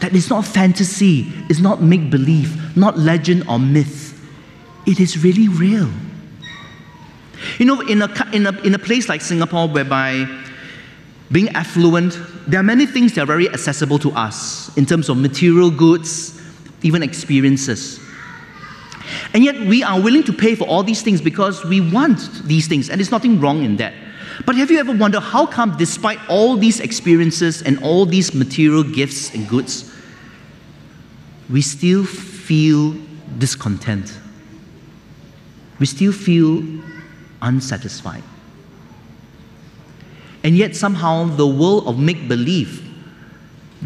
that 0.00 0.14
it's 0.14 0.30
not 0.30 0.44
fantasy, 0.44 1.32
it's 1.48 1.60
not 1.60 1.82
make 1.82 2.10
believe, 2.10 2.76
not 2.76 2.98
legend 2.98 3.44
or 3.48 3.58
myth. 3.58 4.18
It 4.86 4.98
is 4.98 5.22
really 5.22 5.48
real. 5.48 5.90
You 7.58 7.66
know, 7.66 7.80
in 7.82 8.02
a, 8.02 8.08
in 8.32 8.46
a, 8.46 8.60
in 8.62 8.74
a 8.74 8.78
place 8.78 9.08
like 9.08 9.20
Singapore, 9.20 9.68
whereby 9.68 10.26
being 11.30 11.48
affluent, 11.50 12.18
there 12.46 12.58
are 12.58 12.64
many 12.64 12.86
things 12.86 13.14
that 13.14 13.22
are 13.22 13.26
very 13.26 13.48
accessible 13.48 13.98
to 14.00 14.10
us 14.12 14.76
in 14.76 14.86
terms 14.86 15.08
of 15.08 15.16
material 15.18 15.70
goods, 15.70 16.40
even 16.82 17.02
experiences. 17.02 18.00
And 19.32 19.44
yet 19.44 19.54
we 19.60 19.82
are 19.82 20.00
willing 20.00 20.24
to 20.24 20.32
pay 20.32 20.54
for 20.54 20.64
all 20.64 20.82
these 20.82 21.02
things 21.02 21.20
because 21.20 21.64
we 21.64 21.80
want 21.80 22.42
these 22.44 22.66
things, 22.66 22.90
and 22.90 22.98
there's 22.98 23.10
nothing 23.10 23.40
wrong 23.40 23.62
in 23.62 23.76
that. 23.76 23.94
But 24.44 24.56
have 24.56 24.70
you 24.70 24.78
ever 24.78 24.92
wondered 24.92 25.20
how 25.20 25.46
come, 25.46 25.76
despite 25.76 26.18
all 26.28 26.56
these 26.56 26.80
experiences 26.80 27.62
and 27.62 27.82
all 27.82 28.06
these 28.06 28.34
material 28.34 28.82
gifts 28.82 29.34
and 29.34 29.48
goods, 29.48 29.92
we 31.48 31.60
still 31.60 32.04
feel 32.04 32.96
discontent? 33.38 34.18
We 35.78 35.86
still 35.86 36.12
feel 36.12 36.64
unsatisfied. 37.42 38.22
And 40.42 40.56
yet, 40.56 40.74
somehow, 40.74 41.24
the 41.24 41.46
world 41.46 41.86
of 41.86 41.98
make 41.98 42.26
believe 42.28 42.88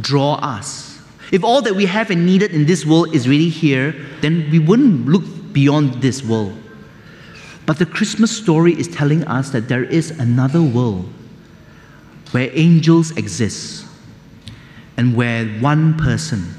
draw 0.00 0.34
us. 0.34 0.93
If 1.32 1.42
all 1.42 1.62
that 1.62 1.74
we 1.74 1.86
have 1.86 2.10
and 2.10 2.26
needed 2.26 2.52
in 2.52 2.66
this 2.66 2.84
world 2.84 3.14
is 3.14 3.28
really 3.28 3.48
here, 3.48 3.94
then 4.20 4.48
we 4.50 4.58
wouldn't 4.58 5.06
look 5.06 5.24
beyond 5.52 6.02
this 6.02 6.22
world. 6.22 6.56
But 7.66 7.78
the 7.78 7.86
Christmas 7.86 8.36
story 8.36 8.78
is 8.78 8.88
telling 8.88 9.24
us 9.24 9.50
that 9.50 9.68
there 9.68 9.84
is 9.84 10.10
another 10.10 10.62
world 10.62 11.08
where 12.32 12.50
angels 12.52 13.16
exist 13.16 13.86
and 14.96 15.16
where 15.16 15.46
one 15.60 15.96
person 15.96 16.54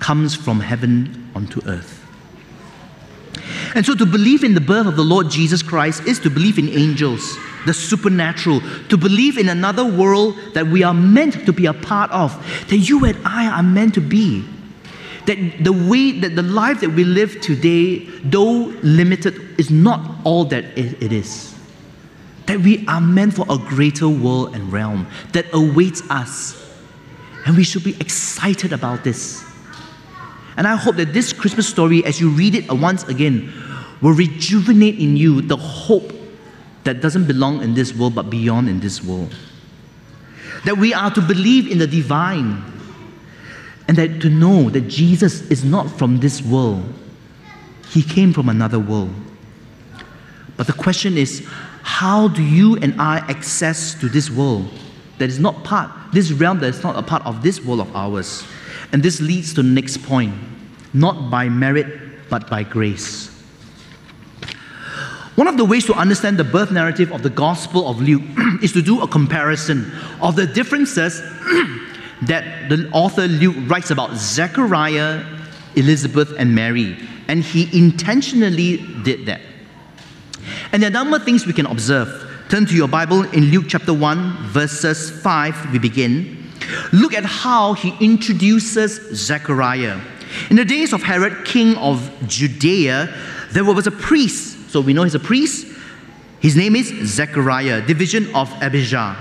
comes 0.00 0.34
from 0.34 0.60
heaven 0.60 1.30
onto 1.34 1.60
earth. 1.66 1.98
And 3.74 3.86
so 3.86 3.94
to 3.94 4.06
believe 4.06 4.42
in 4.42 4.54
the 4.54 4.60
birth 4.60 4.86
of 4.86 4.96
the 4.96 5.04
Lord 5.04 5.30
Jesus 5.30 5.62
Christ 5.62 6.04
is 6.04 6.18
to 6.20 6.30
believe 6.30 6.58
in 6.58 6.68
angels, 6.70 7.36
the 7.66 7.74
supernatural, 7.74 8.60
to 8.88 8.96
believe 8.96 9.38
in 9.38 9.48
another 9.48 9.84
world 9.84 10.36
that 10.54 10.66
we 10.66 10.82
are 10.82 10.94
meant 10.94 11.44
to 11.46 11.52
be 11.52 11.66
a 11.66 11.74
part 11.74 12.10
of, 12.10 12.32
that 12.68 12.76
you 12.76 13.04
and 13.04 13.16
I 13.24 13.46
are 13.46 13.62
meant 13.62 13.94
to 13.94 14.00
be. 14.00 14.44
That 15.26 15.62
the 15.62 15.72
way 15.72 16.18
that 16.20 16.34
the 16.34 16.42
life 16.42 16.80
that 16.80 16.90
we 16.90 17.04
live 17.04 17.40
today, 17.40 17.98
though 18.24 18.72
limited, 18.82 19.58
is 19.58 19.70
not 19.70 20.24
all 20.24 20.44
that 20.46 20.64
it 20.76 21.12
is. 21.12 21.54
That 22.46 22.60
we 22.60 22.86
are 22.88 23.00
meant 23.00 23.34
for 23.34 23.44
a 23.48 23.58
greater 23.58 24.08
world 24.08 24.54
and 24.54 24.72
realm 24.72 25.06
that 25.32 25.46
awaits 25.52 26.02
us. 26.10 26.56
And 27.46 27.56
we 27.56 27.64
should 27.64 27.84
be 27.84 27.96
excited 28.00 28.72
about 28.72 29.04
this. 29.04 29.44
And 30.56 30.66
I 30.66 30.76
hope 30.76 30.96
that 30.96 31.12
this 31.12 31.32
Christmas 31.32 31.68
story, 31.68 32.04
as 32.04 32.20
you 32.20 32.30
read 32.30 32.54
it 32.54 32.70
once 32.72 33.04
again, 33.04 33.52
will 34.02 34.12
rejuvenate 34.12 34.98
in 34.98 35.16
you 35.16 35.42
the 35.42 35.56
hope 35.56 36.12
that 36.84 37.00
doesn't 37.00 37.26
belong 37.26 37.62
in 37.62 37.74
this 37.74 37.94
world 37.94 38.14
but 38.14 38.30
beyond 38.30 38.68
in 38.68 38.80
this 38.80 39.02
world. 39.02 39.34
That 40.64 40.76
we 40.76 40.92
are 40.92 41.10
to 41.10 41.20
believe 41.20 41.70
in 41.70 41.78
the 41.78 41.86
divine 41.86 42.62
and 43.88 43.96
that 43.96 44.20
to 44.20 44.30
know 44.30 44.70
that 44.70 44.82
Jesus 44.82 45.42
is 45.50 45.64
not 45.64 45.90
from 45.90 46.20
this 46.20 46.42
world, 46.42 46.84
He 47.88 48.02
came 48.02 48.32
from 48.32 48.48
another 48.48 48.78
world. 48.78 49.12
But 50.56 50.66
the 50.66 50.72
question 50.72 51.16
is, 51.16 51.46
how 51.82 52.28
do 52.28 52.42
you 52.42 52.76
and 52.76 53.00
I 53.00 53.18
access 53.28 53.94
to 53.94 54.08
this 54.08 54.30
world 54.30 54.68
that 55.18 55.28
is 55.28 55.38
not 55.38 55.64
part, 55.64 55.90
this 56.12 56.30
realm 56.30 56.60
that 56.60 56.68
is 56.68 56.82
not 56.82 56.96
a 56.96 57.02
part 57.02 57.24
of 57.26 57.42
this 57.42 57.64
world 57.64 57.80
of 57.80 57.94
ours? 57.96 58.44
And 58.92 59.02
this 59.02 59.20
leads 59.20 59.54
to 59.54 59.62
the 59.62 59.68
next 59.68 60.02
point 60.02 60.34
not 60.92 61.30
by 61.30 61.48
merit, 61.48 62.28
but 62.28 62.48
by 62.50 62.62
grace. 62.62 63.29
One 65.40 65.48
of 65.48 65.56
the 65.56 65.64
ways 65.64 65.86
to 65.86 65.94
understand 65.94 66.36
the 66.36 66.44
birth 66.44 66.70
narrative 66.70 67.12
of 67.12 67.22
the 67.22 67.30
Gospel 67.30 67.88
of 67.88 67.98
Luke 68.02 68.20
is 68.62 68.72
to 68.72 68.82
do 68.82 69.00
a 69.00 69.08
comparison 69.08 69.90
of 70.20 70.36
the 70.36 70.46
differences 70.46 71.18
that 72.26 72.68
the 72.68 72.90
author 72.92 73.26
Luke 73.26 73.56
writes 73.60 73.90
about 73.90 74.14
Zechariah, 74.16 75.24
Elizabeth, 75.76 76.34
and 76.36 76.54
Mary. 76.54 76.94
And 77.28 77.42
he 77.42 77.70
intentionally 77.72 78.86
did 79.02 79.24
that. 79.24 79.40
And 80.72 80.82
there 80.82 80.88
are 80.88 80.92
a 80.92 80.92
number 80.92 81.16
of 81.16 81.24
things 81.24 81.46
we 81.46 81.54
can 81.54 81.64
observe. 81.64 82.30
Turn 82.50 82.66
to 82.66 82.76
your 82.76 82.88
Bible 82.88 83.22
in 83.30 83.44
Luke 83.44 83.64
chapter 83.66 83.94
1, 83.94 84.48
verses 84.48 85.10
5, 85.22 85.72
we 85.72 85.78
begin. 85.78 86.50
Look 86.92 87.14
at 87.14 87.24
how 87.24 87.72
he 87.72 87.96
introduces 87.98 89.16
Zechariah. 89.16 90.02
In 90.50 90.56
the 90.56 90.66
days 90.66 90.92
of 90.92 91.02
Herod, 91.02 91.46
king 91.46 91.76
of 91.78 92.12
Judea, 92.26 93.08
there 93.52 93.64
was 93.64 93.86
a 93.86 93.90
priest. 93.90 94.49
So 94.70 94.80
we 94.80 94.92
know 94.92 95.02
he's 95.02 95.16
a 95.16 95.20
priest. 95.20 95.66
His 96.38 96.54
name 96.56 96.76
is 96.76 96.88
Zechariah, 97.04 97.84
division 97.84 98.32
of 98.36 98.50
Abijah. 98.62 99.16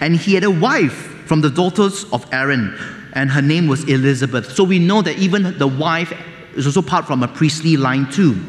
And 0.00 0.16
he 0.16 0.34
had 0.34 0.42
a 0.42 0.50
wife 0.50 0.94
from 1.26 1.42
the 1.42 1.50
daughters 1.50 2.04
of 2.12 2.26
Aaron, 2.32 2.74
and 3.12 3.30
her 3.30 3.42
name 3.42 3.66
was 3.66 3.84
Elizabeth. 3.84 4.52
So 4.52 4.64
we 4.64 4.78
know 4.78 5.02
that 5.02 5.18
even 5.18 5.58
the 5.58 5.66
wife 5.66 6.12
is 6.56 6.66
also 6.66 6.80
part 6.80 7.06
from 7.06 7.22
a 7.22 7.28
priestly 7.28 7.76
line 7.76 8.10
too. 8.10 8.42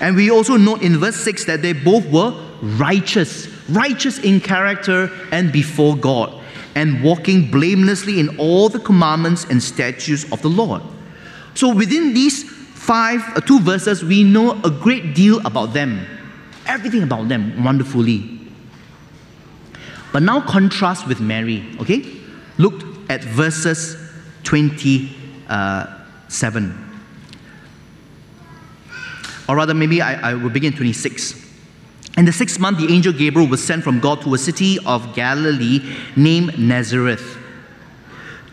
And 0.00 0.14
we 0.14 0.30
also 0.30 0.56
note 0.56 0.82
in 0.82 0.98
verse 0.98 1.16
6 1.16 1.44
that 1.46 1.60
they 1.62 1.72
both 1.72 2.06
were 2.06 2.32
righteous, 2.62 3.48
righteous 3.68 4.18
in 4.18 4.40
character 4.40 5.10
and 5.32 5.50
before 5.52 5.96
God, 5.96 6.40
and 6.76 7.02
walking 7.02 7.50
blamelessly 7.50 8.20
in 8.20 8.38
all 8.38 8.68
the 8.68 8.78
commandments 8.78 9.44
and 9.44 9.60
statutes 9.62 10.30
of 10.30 10.40
the 10.40 10.48
Lord. 10.48 10.82
So 11.54 11.74
within 11.74 12.14
these 12.14 12.44
five, 12.84 13.22
uh, 13.34 13.40
two 13.40 13.58
verses, 13.60 14.04
we 14.04 14.22
know 14.22 14.60
a 14.62 14.70
great 14.70 15.14
deal 15.14 15.44
about 15.46 15.72
them. 15.72 16.06
Everything 16.66 17.02
about 17.02 17.28
them 17.28 17.64
wonderfully. 17.64 18.38
But 20.12 20.22
now 20.22 20.40
contrast 20.40 21.08
with 21.08 21.20
Mary, 21.20 21.64
okay? 21.80 22.04
Look 22.58 22.82
at 23.08 23.24
verses 23.24 23.96
27. 24.44 26.80
Or 29.48 29.56
rather, 29.56 29.74
maybe 29.74 30.00
I, 30.00 30.30
I 30.30 30.34
will 30.34 30.50
begin 30.50 30.72
26. 30.72 31.42
In 32.16 32.24
the 32.24 32.32
sixth 32.32 32.60
month, 32.60 32.78
the 32.78 32.92
angel 32.92 33.12
Gabriel 33.12 33.48
was 33.48 33.64
sent 33.64 33.82
from 33.82 33.98
God 33.98 34.22
to 34.22 34.34
a 34.34 34.38
city 34.38 34.78
of 34.86 35.14
Galilee 35.14 35.80
named 36.16 36.58
Nazareth 36.58 37.38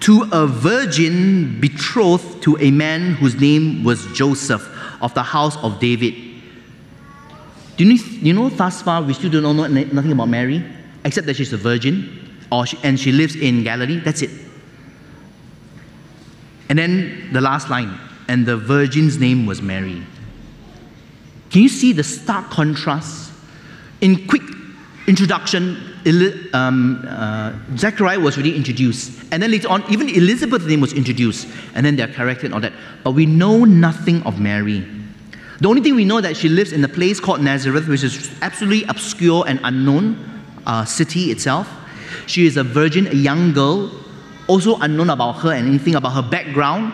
to 0.01 0.27
a 0.31 0.47
virgin 0.47 1.59
betrothed 1.59 2.41
to 2.43 2.57
a 2.59 2.71
man 2.71 3.13
whose 3.13 3.39
name 3.39 3.83
was 3.83 4.05
Joseph 4.07 4.67
of 5.01 5.13
the 5.13 5.23
house 5.23 5.57
of 5.57 5.79
David. 5.79 6.15
Do 7.77 7.85
you, 7.85 8.03
you 8.19 8.33
know, 8.33 8.49
thus 8.49 8.81
far, 8.81 9.01
we 9.01 9.13
still 9.13 9.31
don't 9.31 9.43
know 9.43 9.67
nothing 9.67 10.11
about 10.11 10.27
Mary, 10.27 10.63
except 11.05 11.25
that 11.27 11.35
she's 11.35 11.53
a 11.53 11.57
virgin 11.57 12.19
or 12.51 12.65
she, 12.65 12.77
and 12.83 12.99
she 12.99 13.11
lives 13.11 13.35
in 13.35 13.63
Galilee. 13.63 13.99
That's 13.99 14.21
it. 14.21 14.31
And 16.69 16.77
then 16.77 17.29
the 17.31 17.41
last 17.41 17.69
line, 17.69 17.97
and 18.27 18.45
the 18.45 18.57
virgin's 18.57 19.17
name 19.19 19.45
was 19.45 19.61
Mary. 19.61 20.01
Can 21.49 21.61
you 21.61 21.69
see 21.69 21.93
the 21.93 22.03
stark 22.03 22.49
contrast? 22.49 23.31
In 23.99 24.27
quick 24.27 24.41
introduction, 25.11 25.75
um, 26.53 27.05
uh, 27.05 27.51
Zechariah 27.75 28.17
was 28.17 28.37
really 28.37 28.55
introduced. 28.55 29.11
And 29.33 29.43
then 29.43 29.51
later 29.51 29.67
on, 29.67 29.83
even 29.91 30.07
Elizabeth's 30.07 30.65
name 30.65 30.79
was 30.79 30.93
introduced. 30.93 31.49
And 31.75 31.85
then 31.85 31.97
their 31.97 32.07
character 32.07 32.45
and 32.45 32.53
all 32.53 32.61
that. 32.61 32.71
But 33.03 33.11
we 33.11 33.25
know 33.25 33.65
nothing 33.65 34.23
of 34.23 34.39
Mary. 34.39 34.87
The 35.59 35.67
only 35.67 35.81
thing 35.81 35.95
we 35.95 36.05
know 36.05 36.21
that 36.21 36.37
she 36.37 36.47
lives 36.47 36.71
in 36.71 36.81
a 36.85 36.87
place 36.87 37.19
called 37.19 37.41
Nazareth, 37.41 37.89
which 37.89 38.03
is 38.03 38.31
absolutely 38.41 38.87
obscure 38.87 39.43
and 39.47 39.59
unknown 39.63 40.17
uh, 40.65 40.85
city 40.85 41.29
itself. 41.29 41.67
She 42.25 42.45
is 42.45 42.55
a 42.55 42.63
virgin, 42.63 43.07
a 43.07 43.13
young 43.29 43.51
girl, 43.51 43.91
also 44.47 44.77
unknown 44.77 45.09
about 45.09 45.33
her 45.43 45.51
and 45.51 45.67
anything 45.67 45.95
about 45.95 46.13
her 46.13 46.27
background. 46.27 46.93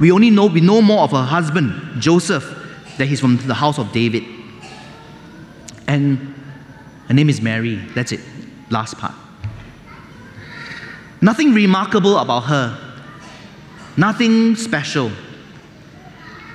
We 0.00 0.10
only 0.10 0.30
know 0.30 0.46
we 0.46 0.60
know 0.60 0.82
more 0.82 1.04
of 1.04 1.12
her 1.12 1.24
husband, 1.24 2.02
Joseph, 2.02 2.44
that 2.98 3.06
he's 3.06 3.20
from 3.20 3.36
the 3.38 3.54
house 3.54 3.78
of 3.78 3.92
David. 3.92 4.24
And 5.86 6.35
her 7.08 7.14
name 7.14 7.28
is 7.28 7.40
Mary. 7.40 7.76
That's 7.94 8.12
it. 8.12 8.20
Last 8.70 8.98
part. 8.98 9.14
Nothing 11.20 11.54
remarkable 11.54 12.18
about 12.18 12.40
her. 12.44 12.78
Nothing 13.96 14.56
special. 14.56 15.10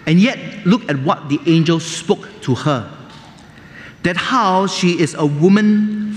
And 0.06 0.20
yet, 0.20 0.66
look 0.66 0.90
at 0.90 1.00
what 1.00 1.30
the 1.30 1.40
angel 1.46 1.80
spoke 1.80 2.28
to 2.42 2.56
her. 2.56 2.92
That 4.04 4.18
how 4.18 4.68
she 4.68 5.00
is 5.00 5.14
a 5.14 5.26
woman 5.26 6.16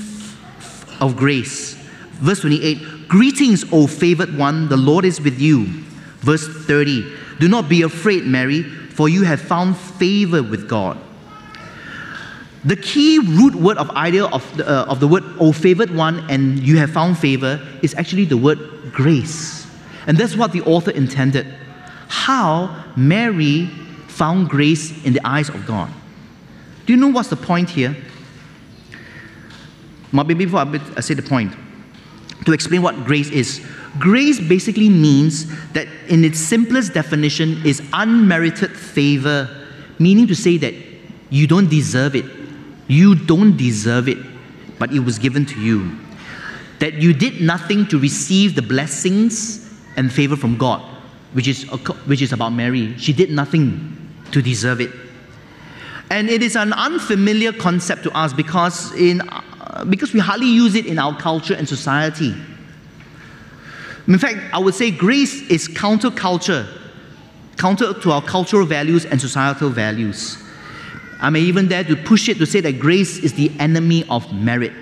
of 1.00 1.16
grace. 1.16 1.74
Verse 2.14 2.40
28 2.40 3.08
Greetings, 3.08 3.64
O 3.72 3.86
favored 3.86 4.36
one, 4.36 4.68
the 4.68 4.76
Lord 4.76 5.04
is 5.04 5.20
with 5.20 5.38
you. 5.38 5.66
Verse 6.20 6.48
30 6.48 7.04
Do 7.38 7.48
not 7.48 7.68
be 7.68 7.82
afraid, 7.82 8.24
Mary, 8.24 8.62
for 8.62 9.08
you 9.08 9.22
have 9.24 9.40
found 9.40 9.76
favor 9.76 10.42
with 10.42 10.68
God. 10.68 10.98
The 12.64 12.76
key 12.76 13.18
root 13.18 13.54
word 13.54 13.76
of 13.76 13.90
idea 13.90 14.24
of 14.24 14.56
the, 14.56 14.66
uh, 14.66 14.86
of 14.86 14.98
the 14.98 15.06
word, 15.06 15.22
O 15.38 15.52
favored 15.52 15.94
one, 15.94 16.28
and 16.30 16.58
you 16.60 16.78
have 16.78 16.90
found 16.90 17.18
favor, 17.18 17.60
is 17.82 17.94
actually 17.94 18.24
the 18.24 18.38
word 18.38 18.58
grace. 18.92 19.66
And 20.06 20.16
that's 20.16 20.36
what 20.36 20.52
the 20.52 20.62
author 20.62 20.90
intended. 20.90 21.46
How 22.08 22.84
Mary 22.96 23.66
found 24.08 24.48
grace 24.48 25.04
in 25.04 25.12
the 25.12 25.20
eyes 25.26 25.48
of 25.48 25.66
God. 25.66 25.90
Do 26.86 26.92
you 26.92 26.98
know 26.98 27.08
what's 27.08 27.28
the 27.28 27.36
point 27.36 27.68
here? 27.70 27.96
Maybe 30.12 30.34
before 30.34 30.60
I 30.60 31.00
say 31.00 31.14
the 31.14 31.22
point, 31.22 31.52
to 32.46 32.52
explain 32.52 32.82
what 32.82 33.04
grace 33.04 33.30
is. 33.30 33.66
Grace 33.98 34.40
basically 34.40 34.88
means 34.88 35.46
that, 35.72 35.88
in 36.08 36.24
its 36.24 36.38
simplest 36.38 36.94
definition, 36.94 37.64
is 37.66 37.82
unmerited 37.92 38.76
favor, 38.76 39.48
meaning 39.98 40.26
to 40.28 40.34
say 40.34 40.56
that 40.58 40.74
you 41.30 41.46
don't 41.46 41.68
deserve 41.68 42.14
it. 42.14 42.24
You 42.88 43.14
don't 43.14 43.56
deserve 43.56 44.08
it, 44.08 44.18
but 44.78 44.92
it 44.92 45.00
was 45.00 45.18
given 45.18 45.46
to 45.46 45.60
you. 45.60 45.98
That 46.80 46.94
you 46.94 47.14
did 47.14 47.40
nothing 47.40 47.86
to 47.88 47.98
receive 47.98 48.54
the 48.54 48.62
blessings 48.62 49.72
and 49.96 50.12
favor 50.12 50.36
from 50.36 50.58
God, 50.58 50.82
which 51.32 51.48
is, 51.48 51.62
which 52.06 52.20
is 52.20 52.32
about 52.32 52.50
Mary. 52.50 52.96
She 52.98 53.12
did 53.12 53.30
nothing 53.30 54.12
to 54.32 54.42
deserve 54.42 54.80
it. 54.80 54.90
And 56.10 56.28
it 56.28 56.42
is 56.42 56.56
an 56.56 56.72
unfamiliar 56.72 57.52
concept 57.52 58.02
to 58.04 58.16
us 58.16 58.32
because, 58.32 58.92
in, 58.94 59.20
uh, 59.20 59.84
because 59.88 60.12
we 60.12 60.20
hardly 60.20 60.46
use 60.46 60.74
it 60.74 60.86
in 60.86 60.98
our 60.98 61.16
culture 61.16 61.54
and 61.54 61.68
society. 61.68 62.34
In 64.06 64.18
fact, 64.18 64.38
I 64.52 64.58
would 64.58 64.74
say 64.74 64.90
grace 64.90 65.42
is 65.48 65.66
counterculture, 65.66 66.68
counter 67.56 67.94
to 67.94 68.12
our 68.12 68.20
cultural 68.20 68.66
values 68.66 69.06
and 69.06 69.18
societal 69.18 69.70
values. 69.70 70.43
I 71.20 71.30
may 71.30 71.40
even 71.40 71.68
dare 71.68 71.84
to 71.84 71.96
push 71.96 72.28
it 72.28 72.38
to 72.38 72.46
say 72.46 72.60
that 72.60 72.78
grace 72.78 73.18
is 73.18 73.32
the 73.34 73.50
enemy 73.58 74.04
of 74.10 74.32
merit. 74.32 74.72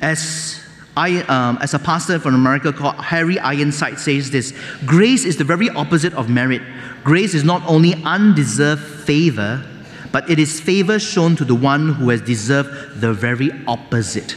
As 0.00 0.60
I, 0.96 1.22
um, 1.22 1.58
as 1.60 1.74
a 1.74 1.78
pastor 1.78 2.18
from 2.18 2.34
America 2.34 2.72
called 2.72 2.96
Harry 2.96 3.38
Ironside 3.38 3.98
says 4.00 4.30
this 4.30 4.52
grace 4.84 5.24
is 5.24 5.36
the 5.36 5.44
very 5.44 5.70
opposite 5.70 6.12
of 6.14 6.28
merit. 6.28 6.62
Grace 7.04 7.34
is 7.34 7.44
not 7.44 7.62
only 7.68 7.94
undeserved 8.04 8.82
favor, 8.82 9.64
but 10.10 10.28
it 10.28 10.38
is 10.38 10.60
favor 10.60 10.98
shown 10.98 11.36
to 11.36 11.44
the 11.44 11.54
one 11.54 11.92
who 11.94 12.08
has 12.10 12.20
deserved 12.20 13.00
the 13.00 13.12
very 13.12 13.50
opposite. 13.66 14.36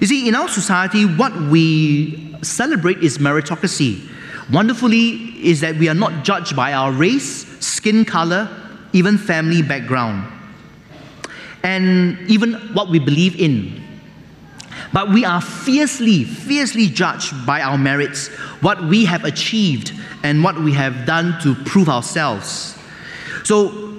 You 0.00 0.06
see, 0.06 0.28
in 0.28 0.34
our 0.34 0.48
society, 0.48 1.04
what 1.04 1.32
we 1.34 2.36
celebrate 2.42 2.98
is 2.98 3.18
meritocracy. 3.18 4.08
Wonderfully, 4.52 5.12
is 5.46 5.60
that 5.60 5.76
we 5.76 5.88
are 5.88 5.94
not 5.94 6.24
judged 6.24 6.54
by 6.54 6.72
our 6.72 6.92
race, 6.92 7.46
skin 7.66 8.04
color, 8.04 8.48
even 8.92 9.18
family 9.18 9.62
background, 9.62 10.30
and 11.62 12.18
even 12.30 12.54
what 12.74 12.88
we 12.88 12.98
believe 12.98 13.38
in. 13.40 13.82
But 14.92 15.10
we 15.10 15.24
are 15.24 15.40
fiercely, 15.40 16.24
fiercely 16.24 16.86
judged 16.86 17.34
by 17.44 17.60
our 17.60 17.76
merits, 17.76 18.28
what 18.60 18.82
we 18.84 19.04
have 19.04 19.24
achieved, 19.24 19.92
and 20.22 20.44
what 20.44 20.58
we 20.58 20.72
have 20.72 21.06
done 21.06 21.38
to 21.42 21.54
prove 21.64 21.88
ourselves. 21.88 22.78
So, 23.44 23.94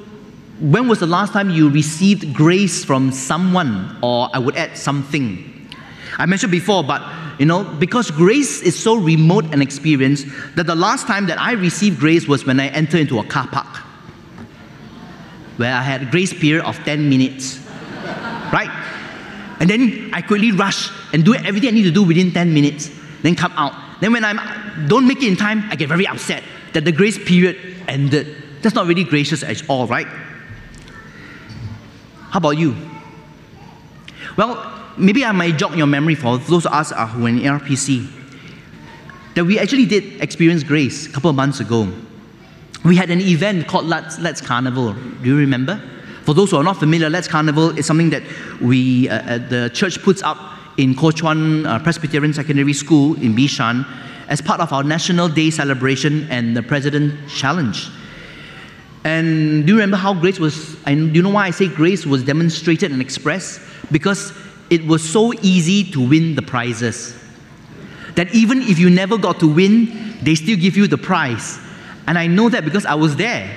when 0.60 0.88
was 0.88 1.00
the 1.00 1.08
last 1.08 1.34
time 1.34 1.50
you 1.50 1.70
received 1.70 2.34
grace 2.34 2.84
from 2.84 3.12
someone, 3.12 3.98
or 4.02 4.30
I 4.34 4.40
would 4.40 4.56
add 4.56 4.78
something? 4.78 5.70
I 6.18 6.26
mentioned 6.26 6.52
before, 6.52 6.84
but 6.84 7.02
you 7.40 7.46
know, 7.46 7.64
because 7.64 8.10
grace 8.10 8.62
is 8.62 8.78
so 8.78 8.96
remote 8.96 9.46
an 9.54 9.62
experience 9.62 10.24
that 10.56 10.66
the 10.66 10.76
last 10.76 11.08
time 11.08 11.28
that 11.28 11.40
I 11.40 11.54
received 11.54 12.00
grace 12.00 12.28
was 12.28 12.46
when 12.46 12.60
I 12.60 12.68
entered 12.68 13.02
into 13.02 13.20
a 13.20 13.24
car 13.24 13.48
park, 13.48 13.78
where 15.58 15.74
I 15.74 15.82
had 15.82 16.02
a 16.04 16.06
grace 16.06 16.34
period 16.34 16.66
of 16.66 16.78
10 16.84 17.10
minutes, 17.10 17.60
right? 18.52 18.70
And 19.60 19.70
then 19.70 20.10
I 20.14 20.22
quickly 20.22 20.52
rush 20.52 20.90
and 21.14 21.24
do 21.24 21.36
everything 21.36 21.70
I 21.70 21.72
need 21.72 21.84
to 21.84 21.92
do 21.92 22.04
within 22.04 22.32
10 22.32 22.54
minutes, 22.54 22.90
then 23.22 23.36
come 23.36 23.52
out. 23.54 23.74
Then 24.02 24.14
when 24.14 24.24
I 24.24 24.86
don't 24.88 25.08
make 25.08 25.24
it 25.24 25.28
in 25.28 25.36
time, 25.36 25.64
I 25.70 25.76
get 25.76 25.90
very 25.90 26.08
upset 26.08 26.44
that 26.74 26.86
the 26.86 26.92
grace 26.92 27.18
period 27.18 27.58
ended. 27.88 28.36
That's 28.62 28.76
not 28.76 28.88
really 28.88 29.04
gracious 29.04 29.44
at 29.44 29.68
all, 29.70 29.88
right? 29.88 30.08
How 32.30 32.38
about 32.38 32.58
you? 32.58 32.76
Well, 34.36 34.77
maybe 34.98 35.24
I 35.24 35.32
might 35.32 35.58
jog 35.58 35.78
your 35.78 35.88
memory 35.88 36.16
for 36.16 36.38
those 36.38 36.66
of 36.66 36.74
us 36.74 36.92
who 36.92 37.26
are 37.26 37.30
in 37.30 37.40
RPC, 37.40 38.08
that 39.36 39.46
we 39.46 39.60
actually 39.60 39.86
did 39.86 40.22
experience 40.22 40.64
grace 40.64 41.08
a 41.08 41.12
couple 41.12 41.30
of 41.30 41.36
months 41.36 41.60
ago. 41.60 41.92
We 42.84 42.96
had 42.96 43.10
an 43.10 43.22
event 43.22 43.68
called 43.68 43.86
Let's, 43.86 44.20
Let's 44.20 44.42
Carnival. 44.42 44.94
Do 44.94 45.30
you 45.30 45.38
remember? 45.38 45.82
For 46.24 46.34
those 46.34 46.52
who 46.52 46.58
are 46.58 46.64
not 46.64 46.78
familiar, 46.78 47.10
Let's 47.10 47.28
Carnival 47.28 47.78
is 47.78 47.86
something 47.86 48.10
that 48.10 48.24
we, 48.62 49.10
uh, 49.10 49.16
uh 49.16 49.38
the 49.50 49.72
church 49.74 50.02
puts 50.02 50.22
up 50.24 50.38
in 50.78 50.94
Kuo 50.94 51.16
Chuan 51.16 51.66
uh, 51.66 51.80
Presbyterian 51.80 52.34
Secondary 52.34 52.74
School 52.74 53.16
in 53.16 53.36
Bishan 53.36 53.86
as 54.28 54.42
part 54.42 54.60
of 54.60 54.74
our 54.74 54.84
National 54.84 55.30
Day 55.30 55.50
celebration 55.50 56.28
and 56.30 56.56
the 56.56 56.62
President 56.62 57.30
Challenge. 57.30 57.90
And 59.04 59.66
do 59.66 59.74
you 59.74 59.80
remember 59.80 59.98
how 59.98 60.14
grace 60.14 60.40
was, 60.40 60.76
and 60.86 61.14
do 61.14 61.18
you 61.18 61.24
know 61.24 61.30
why 61.30 61.48
I 61.48 61.52
say 61.52 61.68
grace 61.68 62.06
was 62.06 62.24
demonstrated 62.24 62.92
and 62.92 63.02
expressed? 63.02 63.62
Because 63.92 64.34
it 64.70 64.86
was 64.86 65.08
so 65.08 65.34
easy 65.42 65.90
to 65.92 66.08
win 66.08 66.36
the 66.36 66.42
prizes 66.42 67.16
that 68.16 68.34
even 68.34 68.62
if 68.64 68.80
you 68.80 68.90
never 68.90 69.18
got 69.18 69.40
to 69.40 69.48
win, 69.48 70.18
they 70.24 70.36
still 70.36 70.58
give 70.58 70.76
you 70.76 70.88
the 70.88 70.98
prize. 70.98 71.60
And 72.08 72.18
I 72.18 72.28
know 72.28 72.50
that 72.50 72.66
because 72.66 72.86
I 72.86 72.96
was 72.96 73.16
there. 73.16 73.50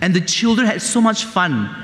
And 0.00 0.14
the 0.14 0.20
children 0.20 0.66
had 0.66 0.82
so 0.82 1.00
much 1.00 1.24
fun. 1.24 1.74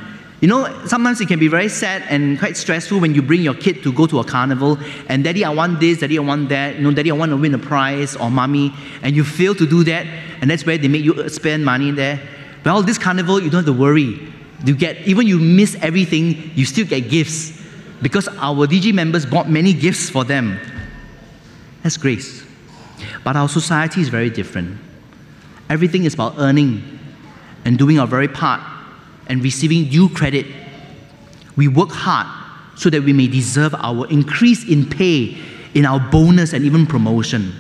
You 0.41 0.49
know, 0.49 0.87
sometimes 0.87 1.21
it 1.21 1.27
can 1.27 1.39
be 1.41 1.49
very 1.49 1.69
sad 1.69 2.05
and 2.11 2.39
quite 2.39 2.57
stressful 2.57 3.01
when 3.01 3.15
you 3.15 3.23
bring 3.23 3.41
your 3.41 3.55
kid 3.55 3.83
to 3.83 3.93
go 3.93 4.07
to 4.07 4.21
a 4.21 4.25
carnival 4.25 4.79
and 5.09 5.25
daddy, 5.25 5.45
I 5.45 5.51
want 5.51 5.81
this, 5.81 5.99
daddy, 5.99 6.19
I 6.19 6.21
want 6.21 6.49
that, 6.51 6.77
you 6.77 6.83
know, 6.83 6.93
daddy, 6.93 7.11
I 7.11 7.15
want 7.15 7.31
to 7.31 7.37
win 7.37 7.55
a 7.55 7.59
prize 7.59 8.15
or 8.15 8.31
mommy, 8.31 8.73
and 9.03 9.17
you 9.17 9.25
fail 9.25 9.55
to 9.57 9.67
do 9.67 9.83
that, 9.85 10.07
and 10.41 10.49
that's 10.49 10.65
where 10.65 10.79
they 10.79 10.87
make 10.87 11.03
you 11.03 11.29
spend 11.29 11.65
money 11.65 11.91
there. 11.91 12.21
Well, 12.65 12.83
this 12.83 12.99
carnival, 12.99 13.41
you 13.41 13.51
don't 13.51 13.65
have 13.65 13.75
to 13.75 13.81
worry. 13.81 14.33
You 14.65 14.77
get, 14.77 14.99
even 15.09 15.27
you 15.27 15.41
miss 15.41 15.77
everything, 15.81 16.53
you 16.55 16.67
still 16.67 16.87
get 16.87 17.09
gifts 17.09 17.58
because 18.03 18.29
our 18.29 18.67
DG 18.67 18.93
members 18.93 19.27
bought 19.27 19.49
many 19.49 19.73
gifts 19.73 20.09
for 20.09 20.25
them. 20.25 20.59
That's 21.83 21.97
grace. 21.97 22.45
But 23.25 23.37
our 23.37 23.49
society 23.49 24.01
is 24.01 24.09
very 24.09 24.31
different. 24.31 24.79
Everything 25.69 26.05
is 26.05 26.15
about 26.15 26.35
earning 26.39 26.99
and 27.65 27.79
doing 27.79 27.99
our 27.99 28.07
very 28.07 28.29
part 28.29 28.63
and 29.27 29.43
receiving 29.43 29.89
due 29.89 30.09
credit. 30.09 30.47
We 31.57 31.69
work 31.69 31.91
hard 31.91 32.27
so 32.77 32.89
that 32.91 33.03
we 33.03 33.13
may 33.13 33.27
deserve 33.27 33.75
our 33.75 34.07
increase 34.09 34.69
in 34.69 34.89
pay, 34.89 35.37
in 35.75 35.85
our 35.85 36.01
bonus, 36.11 36.53
and 36.53 36.65
even 36.65 36.87
promotion. 36.87 37.53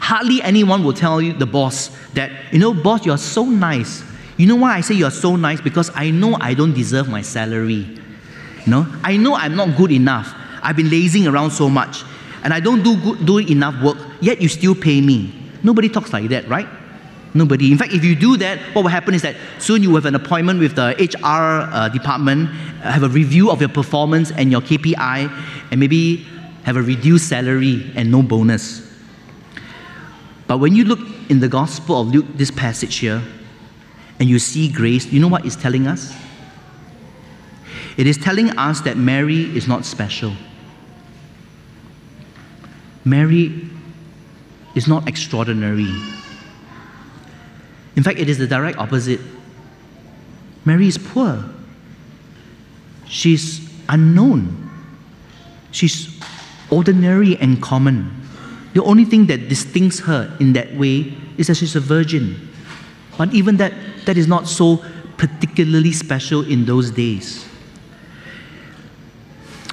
Hardly 0.00 0.42
anyone 0.42 0.84
will 0.84 0.92
tell 0.92 1.20
you, 1.20 1.32
the 1.32 1.46
boss, 1.46 1.88
that, 2.14 2.30
you 2.52 2.58
know, 2.58 2.72
boss, 2.72 3.04
you're 3.04 3.18
so 3.18 3.44
nice. 3.44 4.02
You 4.36 4.46
know 4.46 4.56
why 4.56 4.76
I 4.76 4.80
say 4.82 4.94
you're 4.94 5.10
so 5.10 5.36
nice? 5.36 5.60
Because 5.60 5.90
I 5.94 6.10
know 6.10 6.36
I 6.40 6.54
don't 6.54 6.74
deserve 6.74 7.08
my 7.08 7.22
salary. 7.22 7.86
No, 8.66 8.86
I 9.02 9.16
know 9.16 9.34
I'm 9.34 9.54
not 9.54 9.76
good 9.76 9.92
enough. 9.92 10.34
I've 10.62 10.76
been 10.76 10.90
lazing 10.90 11.26
around 11.26 11.52
so 11.52 11.68
much, 11.68 12.02
and 12.42 12.52
I 12.52 12.60
don't 12.60 12.82
do 12.82 12.96
good, 12.96 13.24
do 13.24 13.38
enough 13.38 13.80
work. 13.82 13.98
Yet 14.20 14.42
you 14.42 14.48
still 14.48 14.74
pay 14.74 15.00
me. 15.00 15.32
Nobody 15.62 15.88
talks 15.88 16.12
like 16.12 16.28
that, 16.30 16.48
right? 16.48 16.68
Nobody. 17.34 17.70
In 17.70 17.78
fact, 17.78 17.92
if 17.92 18.02
you 18.02 18.16
do 18.16 18.36
that, 18.38 18.58
what 18.74 18.82
will 18.82 18.90
happen 18.90 19.14
is 19.14 19.22
that 19.22 19.36
soon 19.58 19.82
you 19.82 19.94
have 19.94 20.06
an 20.06 20.14
appointment 20.14 20.58
with 20.58 20.74
the 20.74 20.96
HR 20.98 21.70
uh, 21.72 21.88
department, 21.90 22.48
uh, 22.82 22.90
have 22.90 23.02
a 23.02 23.08
review 23.08 23.50
of 23.50 23.60
your 23.60 23.68
performance 23.68 24.32
and 24.32 24.50
your 24.50 24.60
KPI, 24.60 25.30
and 25.70 25.80
maybe 25.80 26.26
have 26.64 26.76
a 26.76 26.82
reduced 26.82 27.28
salary 27.28 27.92
and 27.94 28.10
no 28.10 28.22
bonus. 28.22 28.82
But 30.46 30.58
when 30.58 30.74
you 30.74 30.84
look 30.84 31.00
in 31.28 31.40
the 31.40 31.48
Gospel 31.48 32.00
of 32.00 32.08
Luke, 32.08 32.26
this 32.34 32.50
passage 32.50 32.96
here, 32.96 33.22
and 34.18 34.28
you 34.28 34.38
see 34.38 34.70
grace, 34.70 35.06
you 35.06 35.20
know 35.20 35.28
what 35.28 35.44
it's 35.44 35.56
telling 35.56 35.86
us? 35.86 36.14
It 37.96 38.06
is 38.06 38.18
telling 38.18 38.50
us 38.58 38.80
that 38.82 38.96
Mary 38.96 39.44
is 39.56 39.66
not 39.66 39.84
special. 39.84 40.32
Mary 43.04 43.68
is 44.74 44.86
not 44.86 45.08
extraordinary. 45.08 45.88
In 47.96 48.02
fact, 48.02 48.18
it 48.18 48.28
is 48.28 48.36
the 48.36 48.46
direct 48.46 48.78
opposite. 48.78 49.20
Mary 50.64 50.88
is 50.88 50.98
poor. 50.98 51.42
She's 53.06 53.66
unknown. 53.88 54.70
She's 55.70 56.20
ordinary 56.70 57.36
and 57.38 57.62
common. 57.62 58.10
The 58.74 58.82
only 58.82 59.06
thing 59.06 59.26
that 59.26 59.48
distincts 59.48 60.00
her 60.00 60.36
in 60.38 60.52
that 60.52 60.74
way 60.76 61.14
is 61.38 61.46
that 61.46 61.54
she's 61.54 61.76
a 61.76 61.80
virgin. 61.80 62.50
But 63.16 63.32
even 63.32 63.56
that, 63.56 63.72
that 64.04 64.18
is 64.18 64.26
not 64.26 64.46
so 64.46 64.84
particularly 65.16 65.92
special 65.92 66.42
in 66.46 66.66
those 66.66 66.90
days. 66.90 67.48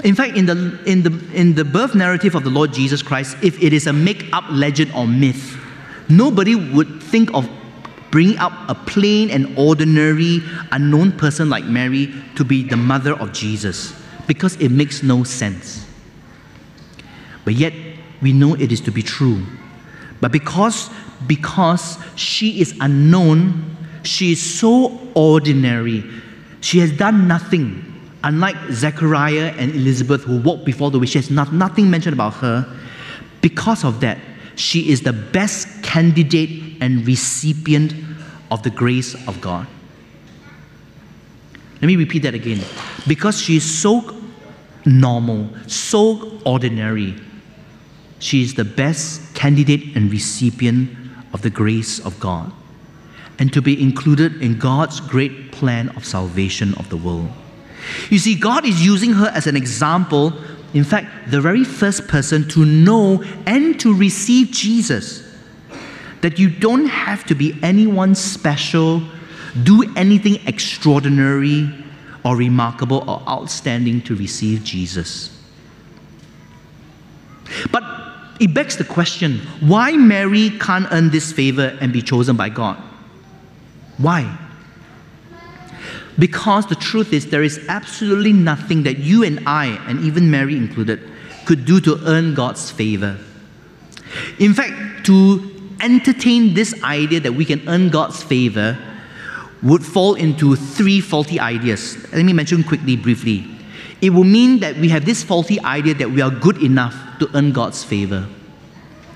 In 0.04 0.16
fact, 0.16 0.36
in 0.36 0.46
the, 0.46 0.80
in, 0.86 1.04
the, 1.04 1.18
in 1.34 1.56
the 1.56 1.64
birth 1.64 1.96
narrative 1.96 2.36
of 2.36 2.44
the 2.44 2.50
Lord 2.50 2.74
Jesus 2.74 3.02
Christ, 3.02 3.38
if 3.42 3.62
it 3.64 3.72
is 3.72 3.88
a 3.88 3.94
make 3.94 4.26
up 4.34 4.44
legend 4.50 4.92
or 4.94 5.08
myth, 5.08 5.58
nobody 6.10 6.56
would 6.56 7.02
think 7.02 7.34
of 7.34 7.50
bringing 8.12 8.38
up 8.38 8.52
a 8.70 8.76
plain 8.76 9.32
and 9.32 9.58
ordinary, 9.58 10.42
unknown 10.72 11.14
person 11.14 11.50
like 11.50 11.64
Mary 11.64 12.14
to 12.36 12.44
be 12.44 12.64
the 12.64 12.76
mother 12.76 13.14
of 13.14 13.32
Jesus 13.32 14.00
because 14.28 14.56
it 14.58 14.70
makes 14.70 15.04
no 15.04 15.24
sense. 15.24 15.86
But 17.46 17.54
yet, 17.54 17.74
we 18.22 18.34
know 18.34 18.56
it 18.56 18.72
is 18.72 18.82
to 18.82 18.92
be 18.92 19.02
true. 19.02 19.42
But 20.20 20.32
because, 20.32 20.90
because 21.28 21.98
she 22.16 22.62
is 22.62 22.76
unknown, 22.82 23.76
she 24.04 24.34
is 24.34 24.42
so 24.42 25.00
ordinary, 25.14 26.04
she 26.60 26.80
has 26.80 26.92
done 26.92 27.28
nothing 27.28 27.93
unlike 28.24 28.56
Zechariah 28.72 29.54
and 29.58 29.74
Elizabeth 29.76 30.24
who 30.24 30.40
walked 30.40 30.66
before 30.66 30.92
the 30.92 31.00
witch, 31.00 31.30
not, 31.30 31.54
nothing 31.54 31.90
mentioned 31.90 32.14
about 32.14 32.34
her. 32.36 32.66
Because 33.42 33.84
of 33.84 34.00
that, 34.00 34.18
she 34.56 34.90
is 34.90 35.02
the 35.02 35.14
best 35.14 35.84
candidate 35.84 36.78
and 36.82 37.06
recipient 37.06 37.94
of 38.52 38.64
the 38.64 38.70
grace 38.70 39.16
of 39.28 39.40
God. 39.42 39.68
Let 41.82 41.88
me 41.88 41.96
repeat 41.96 42.20
that 42.24 42.34
again. 42.34 42.62
Because 43.08 43.42
she 43.42 43.58
is 43.58 43.80
so 43.80 44.16
normal, 44.86 45.50
so 45.68 46.40
ordinary, 46.46 47.16
she 48.20 48.42
is 48.42 48.54
the 48.54 48.64
best 48.64 49.36
candidate 49.36 49.96
and 49.96 50.10
recipient 50.10 50.90
of 51.34 51.42
the 51.42 51.50
grace 51.50 52.00
of 52.00 52.18
God 52.20 52.52
and 53.40 53.52
to 53.52 53.62
be 53.62 53.82
included 53.82 54.42
in 54.42 54.58
God's 54.58 55.00
great 55.00 55.52
plan 55.52 55.90
of 55.90 56.06
salvation 56.06 56.74
of 56.76 56.90
the 56.90 56.98
world. 56.98 57.30
You 58.10 58.20
see, 58.20 58.36
God 58.36 58.66
is 58.66 58.86
using 58.86 59.14
her 59.14 59.28
as 59.28 59.48
an 59.48 59.56
example, 59.56 60.34
in 60.74 60.84
fact, 60.84 61.32
the 61.32 61.42
very 61.42 61.64
first 61.64 62.08
person 62.08 62.48
to 62.50 62.66
know 62.66 63.24
and 63.46 63.80
to 63.80 63.94
receive 63.96 64.52
Jesus. 64.52 65.22
That 66.22 66.40
you 66.40 66.50
don't 66.50 66.88
have 66.88 67.26
to 67.26 67.36
be 67.36 67.58
anyone 67.62 68.16
special, 68.16 69.04
do 69.64 69.84
anything 69.96 70.40
extraordinary 70.48 71.70
or 72.24 72.38
remarkable 72.38 73.10
or 73.10 73.22
outstanding 73.28 74.02
to 74.04 74.16
receive 74.16 74.64
Jesus. 74.64 75.30
But 77.72 77.84
it 78.40 78.54
begs 78.54 78.78
the 78.78 78.84
question 78.84 79.40
why 79.60 79.92
Mary 79.94 80.50
can't 80.60 80.88
earn 80.92 81.10
this 81.10 81.32
favor 81.32 81.78
and 81.82 81.94
be 81.94 82.02
chosen 82.02 82.36
by 82.36 82.50
God? 82.50 82.82
Why? 83.98 84.38
Because 86.20 86.68
the 86.68 86.76
truth 86.76 87.12
is, 87.12 87.28
there 87.28 87.44
is 87.44 87.66
absolutely 87.68 88.34
nothing 88.34 88.84
that 88.84 89.00
you 89.00 89.24
and 89.24 89.42
I, 89.48 89.68
and 89.88 90.04
even 90.04 90.30
Mary 90.30 90.56
included, 90.56 91.02
could 91.46 91.66
do 91.66 91.82
to 91.82 92.00
earn 92.06 92.34
God's 92.36 92.70
favor. 92.70 93.18
In 94.40 94.54
fact, 94.54 95.06
to 95.08 95.50
entertain 95.82 96.54
this 96.54 96.82
idea 96.84 97.20
that 97.20 97.34
we 97.34 97.46
can 97.46 97.68
earn 97.68 97.90
God's 97.90 98.22
favor 98.24 98.78
would 99.64 99.84
fall 99.84 100.14
into 100.16 100.56
three 100.56 101.02
faulty 101.02 101.40
ideas. 101.40 101.98
Let 102.14 102.24
me 102.24 102.34
mention 102.34 102.64
quickly, 102.64 102.96
briefly. 102.96 103.48
It 104.02 104.12
will 104.12 104.26
mean 104.26 104.60
that 104.60 104.76
we 104.78 104.90
have 104.90 105.06
this 105.06 105.24
faulty 105.24 105.60
idea 105.62 105.94
that 105.96 106.12
we 106.12 106.22
are 106.22 106.30
good 106.30 106.62
enough 106.62 106.96
to 107.20 107.30
earn 107.34 107.54
God's 107.54 107.84
favor, 107.84 108.28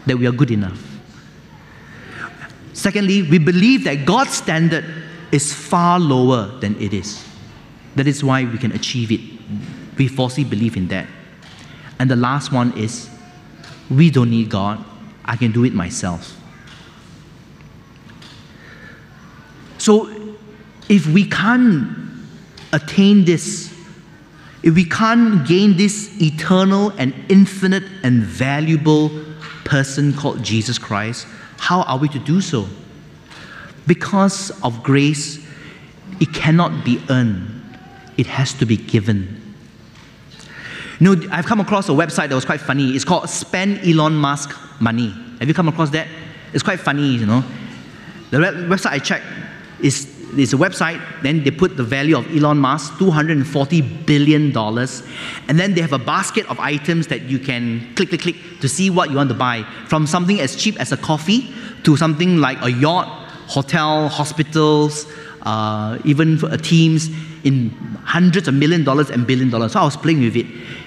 that 0.06 0.18
we 0.18 0.26
are 0.26 0.32
good 0.32 0.52
enough. 0.52 0.82
Secondly, 2.74 3.24
we 3.24 3.38
believe 3.38 3.84
that 3.84 4.06
God's 4.06 4.34
standard 4.34 4.86
is 5.32 5.54
far 5.54 6.00
lower 6.00 6.48
than 6.60 6.80
it 6.82 6.94
is. 6.94 7.24
That 7.96 8.08
is 8.08 8.24
why 8.24 8.44
we 8.46 8.58
can 8.58 8.72
achieve 8.72 9.12
it. 9.12 9.22
We 9.98 10.08
falsely 10.08 10.44
believe 10.44 10.78
in 10.78 10.88
that. 10.90 11.08
And 12.00 12.10
the 12.10 12.16
last 12.16 12.52
one 12.52 12.78
is 12.78 13.10
we 13.90 14.12
don't 14.12 14.30
need 14.30 14.50
God, 14.50 14.84
I 15.26 15.36
can 15.36 15.52
do 15.52 15.64
it 15.64 15.74
myself. 15.74 16.36
So, 19.78 20.10
if 20.90 21.08
we 21.08 21.26
can't 21.26 21.96
attain 22.74 23.26
this, 23.26 23.74
if 24.64 24.76
we 24.76 24.86
can't 24.86 25.48
gain 25.48 25.78
this 25.78 26.22
eternal 26.22 26.90
and 26.98 27.14
infinite 27.30 27.84
and 28.04 28.22
valuable 28.22 29.10
person 29.64 30.14
called 30.14 30.44
Jesus 30.44 30.78
Christ, 30.78 31.28
how 31.58 31.82
are 31.84 31.98
we 31.98 32.08
to 32.10 32.20
do 32.20 32.42
so? 32.42 32.68
Because 33.88 34.52
of 34.64 34.84
grace, 34.84 35.40
it 36.20 36.34
cannot 36.34 36.84
be 36.84 37.02
earned, 37.10 37.64
it 38.18 38.28
has 38.28 38.54
to 38.56 38.66
be 38.66 38.78
given. 38.78 39.56
You 41.00 41.16
know, 41.16 41.28
I've 41.32 41.46
come 41.46 41.60
across 41.60 41.90
a 41.90 41.94
website 41.94 42.30
that 42.30 42.36
was 42.36 42.46
quite 42.46 42.60
funny. 42.60 42.96
It's 42.96 43.06
called 43.06 43.30
Spend 43.30 43.80
Elon 43.88 44.16
Musk 44.16 44.56
Money. 44.82 45.10
Have 45.40 45.48
you 45.48 45.54
come 45.54 45.68
across 45.68 45.92
that? 45.92 46.08
It's 46.54 46.64
quite 46.64 46.80
funny, 46.80 47.08
you 47.08 47.26
know. 47.26 47.44
The 48.32 48.38
website 48.38 48.92
I 48.92 49.00
checked 49.00 49.26
is 49.82 50.18
there's 50.34 50.54
a 50.54 50.58
website, 50.58 51.02
then 51.22 51.44
they 51.44 51.52
put 51.52 51.78
the 51.78 51.84
value 51.84 52.18
of 52.18 52.28
Elon 52.36 52.58
Musk, 52.58 52.94
$240 52.94 54.06
billion, 54.06 54.58
and 54.58 55.60
then 55.60 55.74
they 55.74 55.82
have 55.82 55.94
a 55.94 56.00
basket 56.00 56.50
of 56.50 56.60
items 56.60 57.08
that 57.08 57.24
you 57.24 57.40
can 57.40 57.94
click, 57.96 58.10
click, 58.10 58.22
click 58.22 58.36
to 58.60 58.68
see 58.68 58.90
what 58.90 59.10
you 59.10 59.16
want 59.16 59.30
to 59.30 59.36
buy. 59.36 59.64
From 59.88 60.06
something 60.06 60.40
as 60.40 60.56
cheap 60.56 60.80
as 60.80 60.92
a 60.92 60.98
coffee 60.98 61.54
to 61.84 61.96
something 61.96 62.38
like 62.38 62.62
a 62.62 62.72
yacht, 62.72 63.27
hotel, 63.48 64.08
hospitals, 64.10 65.08
uh, 65.42 65.98
even 66.06 66.44
uh, 66.44 66.58
teams 66.58 67.10
in 67.44 67.70
hundreds 68.04 68.48
of 68.48 68.54
million 68.54 68.84
dollars 68.84 69.10
and 69.10 69.26
billion 69.26 69.50
dollars. 69.50 69.72
So 69.72 69.80
I 69.80 69.84
was 69.86 69.98
playing 69.98 70.22
with 70.22 70.36
it. 70.36 70.46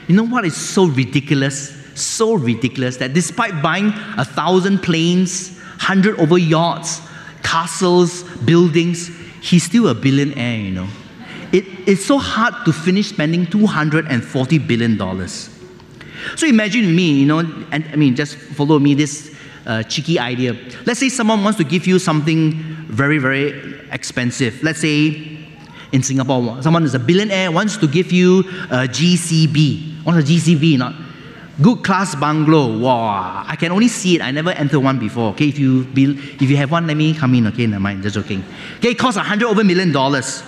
You 0.09 0.17
know 0.17 0.27
what 0.27 0.45
is 0.45 0.57
so 0.57 0.87
ridiculous? 0.87 1.77
So 1.95 2.35
ridiculous 2.35 2.99
that 2.99 3.15
despite 3.15 3.63
buying 3.63 3.89
a 4.17 4.25
thousand 4.25 4.83
planes, 4.83 5.59
hundred 5.79 6.19
over 6.21 6.39
yachts, 6.39 7.01
castles, 7.43 8.23
buildings, 8.45 9.11
he's 9.41 9.65
still 9.65 9.89
a 9.89 9.95
billionaire, 9.95 10.59
you 10.59 10.73
know. 10.73 10.89
It, 11.53 11.65
it's 11.89 12.05
so 12.05 12.19
hard 12.19 12.55
to 12.65 12.73
finish 12.73 13.09
spending 13.09 13.47
$240 13.47 14.67
billion. 14.67 15.29
So 16.37 16.47
imagine 16.47 16.95
me, 16.95 17.13
you 17.21 17.27
know, 17.27 17.39
and 17.39 17.85
I 17.93 17.97
mean, 17.97 18.15
just 18.15 18.37
follow 18.37 18.79
me 18.79 18.95
this 18.95 19.30
uh, 19.67 19.83
cheeky 19.85 20.19
idea. 20.19 20.57
Let's 20.87 21.01
say 21.01 21.09
someone 21.09 21.43
wants 21.45 21.59
to 21.59 21.65
give 21.65 21.87
you 21.87 21.99
something 21.99 22.53
very, 22.89 23.19
very 23.19 23.81
expensive. 23.93 24.63
Let's 24.63 24.81
say 24.81 25.39
in 25.93 26.03
Singapore, 26.03 26.63
someone 26.63 26.85
is 26.85 26.95
a 26.95 26.99
billionaire, 26.99 27.51
wants 27.51 27.77
to 27.79 27.87
give 27.87 28.13
you 28.13 28.41
a 28.71 28.87
GCB. 28.89 30.05
What's 30.05 30.19
a 30.19 30.33
GCB? 30.33 30.79
Not 30.79 30.95
good 31.61 31.85
class 31.85 32.15
bungalow. 32.15 32.79
Wow, 32.79 33.45
I 33.47 33.57
can 33.57 33.73
only 33.73 33.89
see 33.89 34.17
it. 34.17 34.23
I 34.23 34.31
never 34.31 34.51
entered 34.51 34.81
one 34.81 34.99
before. 34.99 35.31
Okay, 35.31 35.49
if 35.49 35.59
you 35.59 35.85
be, 35.85 36.05
if 36.41 36.43
you 36.43 36.57
have 36.57 36.71
one, 36.71 36.87
let 36.87 36.97
me 36.97 37.15
come 37.15 37.35
in. 37.35 37.47
Okay, 37.49 37.67
never 37.67 37.81
mind. 37.81 38.03
Just 38.03 38.15
joking. 38.15 38.45
Okay, 38.79 38.91
it 38.91 38.99
costs 38.99 39.19
a 39.19 39.23
hundred 39.23 39.49
over 39.49 39.65
million 39.65 39.93
dollars. 39.93 40.43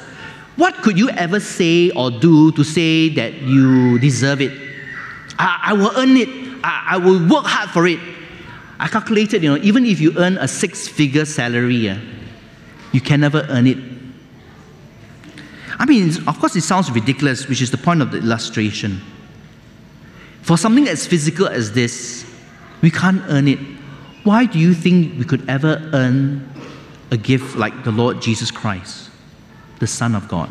What 0.57 0.75
could 0.77 0.99
you 0.99 1.09
ever 1.11 1.41
say 1.41 1.91
or 1.91 2.11
do 2.11 2.53
to 2.53 2.65
say 2.65 3.09
that 3.11 3.35
you 3.43 3.99
deserve 3.99 4.41
it? 4.41 4.53
I, 5.39 5.61
I 5.67 5.73
will 5.73 5.93
earn 5.97 6.17
it. 6.17 6.29
I, 6.63 6.89
I, 6.91 6.97
will 6.99 7.19
work 7.27 7.47
hard 7.47 7.71
for 7.71 7.87
it. 7.87 7.99
I 8.83 8.89
calculated, 8.89 9.45
you 9.45 9.49
know, 9.49 9.63
even 9.63 9.87
if 9.87 10.01
you 10.01 10.13
earn 10.19 10.37
a 10.39 10.49
six-figure 10.49 11.25
salary, 11.25 11.89
uh, 11.89 11.99
you 12.91 13.01
can 13.01 13.21
never 13.21 13.47
earn 13.49 13.69
it. 13.69 13.79
I 15.79 15.87
mean, 15.87 16.11
of 16.27 16.41
course, 16.41 16.57
it 16.57 16.63
sounds 16.63 16.91
ridiculous, 16.91 17.47
which 17.47 17.63
is 17.63 17.71
the 17.71 17.79
point 17.79 18.03
of 18.03 18.11
the 18.11 18.19
illustration. 18.19 19.01
For 20.43 20.59
something 20.59 20.89
as 20.89 21.07
physical 21.07 21.47
as 21.47 21.71
this, 21.71 22.27
we 22.83 22.91
can't 22.91 23.23
earn 23.29 23.47
it. 23.47 23.61
Why 24.25 24.47
do 24.47 24.59
you 24.59 24.75
think 24.75 25.17
we 25.17 25.25
could 25.25 25.49
ever 25.49 25.89
earn 25.93 26.53
a 27.13 27.17
gift 27.17 27.55
like 27.55 27.85
the 27.85 27.93
Lord 27.93 28.21
Jesus 28.21 28.51
Christ, 28.51 29.11
the 29.79 29.87
Son 29.87 30.17
of 30.17 30.27
God? 30.27 30.51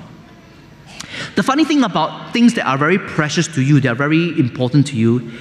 The 1.35 1.43
funny 1.43 1.65
thing 1.65 1.83
about 1.83 2.31
things 2.31 2.53
that 2.53 2.65
are 2.65 2.77
very 2.77 2.97
precious 2.97 3.47
to 3.55 3.61
you, 3.61 3.81
that 3.81 3.89
are 3.89 3.95
very 3.95 4.39
important 4.39 4.87
to 4.87 4.95
you, 4.95 5.31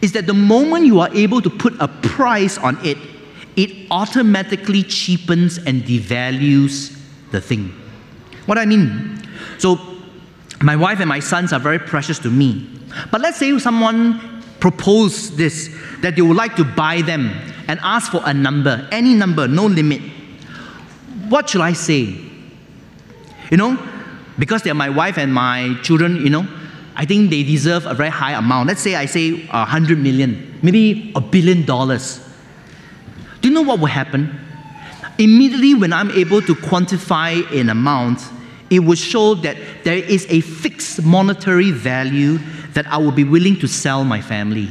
is 0.00 0.12
that 0.12 0.26
the 0.26 0.34
moment 0.34 0.86
you 0.86 1.00
are 1.00 1.12
able 1.14 1.42
to 1.42 1.50
put 1.50 1.74
a 1.80 1.88
price 1.88 2.58
on 2.58 2.78
it, 2.84 2.98
it 3.56 3.86
automatically 3.90 4.82
cheapens 4.82 5.58
and 5.58 5.82
devalues 5.82 6.96
the 7.32 7.40
thing. 7.40 7.74
What 8.46 8.58
I 8.58 8.66
mean? 8.66 9.20
So, 9.58 9.78
my 10.62 10.76
wife 10.76 11.00
and 11.00 11.08
my 11.08 11.20
sons 11.20 11.52
are 11.52 11.60
very 11.60 11.78
precious 11.78 12.18
to 12.20 12.30
me. 12.30 12.68
But 13.10 13.20
let's 13.20 13.38
say 13.38 13.56
someone 13.58 14.42
proposed 14.60 15.36
this, 15.36 15.74
that 16.00 16.16
they 16.16 16.22
would 16.22 16.36
like 16.36 16.56
to 16.56 16.64
buy 16.64 17.02
them 17.02 17.30
and 17.68 17.78
ask 17.82 18.10
for 18.10 18.22
a 18.24 18.34
number, 18.34 18.88
any 18.90 19.14
number, 19.14 19.46
no 19.46 19.66
limit. 19.66 20.00
What 21.28 21.50
should 21.50 21.60
I 21.60 21.74
say? 21.74 22.16
You 23.50 23.56
know, 23.56 23.78
because 24.38 24.62
they're 24.62 24.74
my 24.74 24.88
wife 24.88 25.18
and 25.18 25.32
my 25.32 25.76
children, 25.82 26.16
you 26.16 26.30
know, 26.30 26.46
I 26.98 27.04
think 27.04 27.30
they 27.30 27.44
deserve 27.44 27.86
a 27.86 27.94
very 27.94 28.10
high 28.10 28.32
amount. 28.32 28.66
Let's 28.66 28.80
say 28.80 28.96
I 28.96 29.06
say 29.06 29.48
a 29.50 29.64
hundred 29.64 30.00
million, 30.00 30.58
maybe 30.62 31.12
a 31.14 31.20
billion 31.20 31.64
dollars. 31.64 32.20
Do 33.40 33.48
you 33.48 33.54
know 33.54 33.62
what 33.62 33.78
will 33.78 33.86
happen? 33.86 34.36
Immediately, 35.16 35.74
when 35.74 35.92
I'm 35.92 36.10
able 36.10 36.42
to 36.42 36.56
quantify 36.56 37.48
an 37.58 37.70
amount, 37.70 38.20
it 38.68 38.80
will 38.80 38.96
show 38.96 39.34
that 39.36 39.56
there 39.84 39.96
is 39.96 40.26
a 40.28 40.40
fixed 40.40 41.04
monetary 41.04 41.70
value 41.70 42.38
that 42.74 42.86
I 42.88 42.96
will 42.98 43.12
be 43.12 43.24
willing 43.24 43.58
to 43.60 43.68
sell 43.68 44.02
my 44.02 44.20
family. 44.20 44.68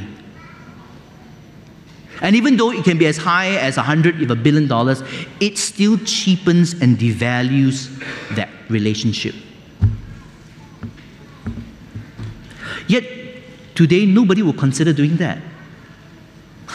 And 2.20 2.36
even 2.36 2.58
though 2.58 2.72
it 2.72 2.84
can 2.84 2.98
be 2.98 3.06
as 3.06 3.16
high 3.16 3.56
as 3.56 3.78
a 3.78 3.82
hundred, 3.82 4.20
if 4.20 4.28
a 4.28 4.34
billion 4.34 4.68
dollars, 4.68 5.02
it 5.40 5.56
still 5.56 5.96
cheapens 6.04 6.74
and 6.74 6.98
devalues 6.98 7.88
that 8.34 8.50
relationship. 8.68 9.34
Yet, 12.88 13.04
today, 13.74 14.04
nobody 14.04 14.42
will 14.42 14.52
consider 14.54 14.92
doing 14.92 15.16
that. 15.18 15.38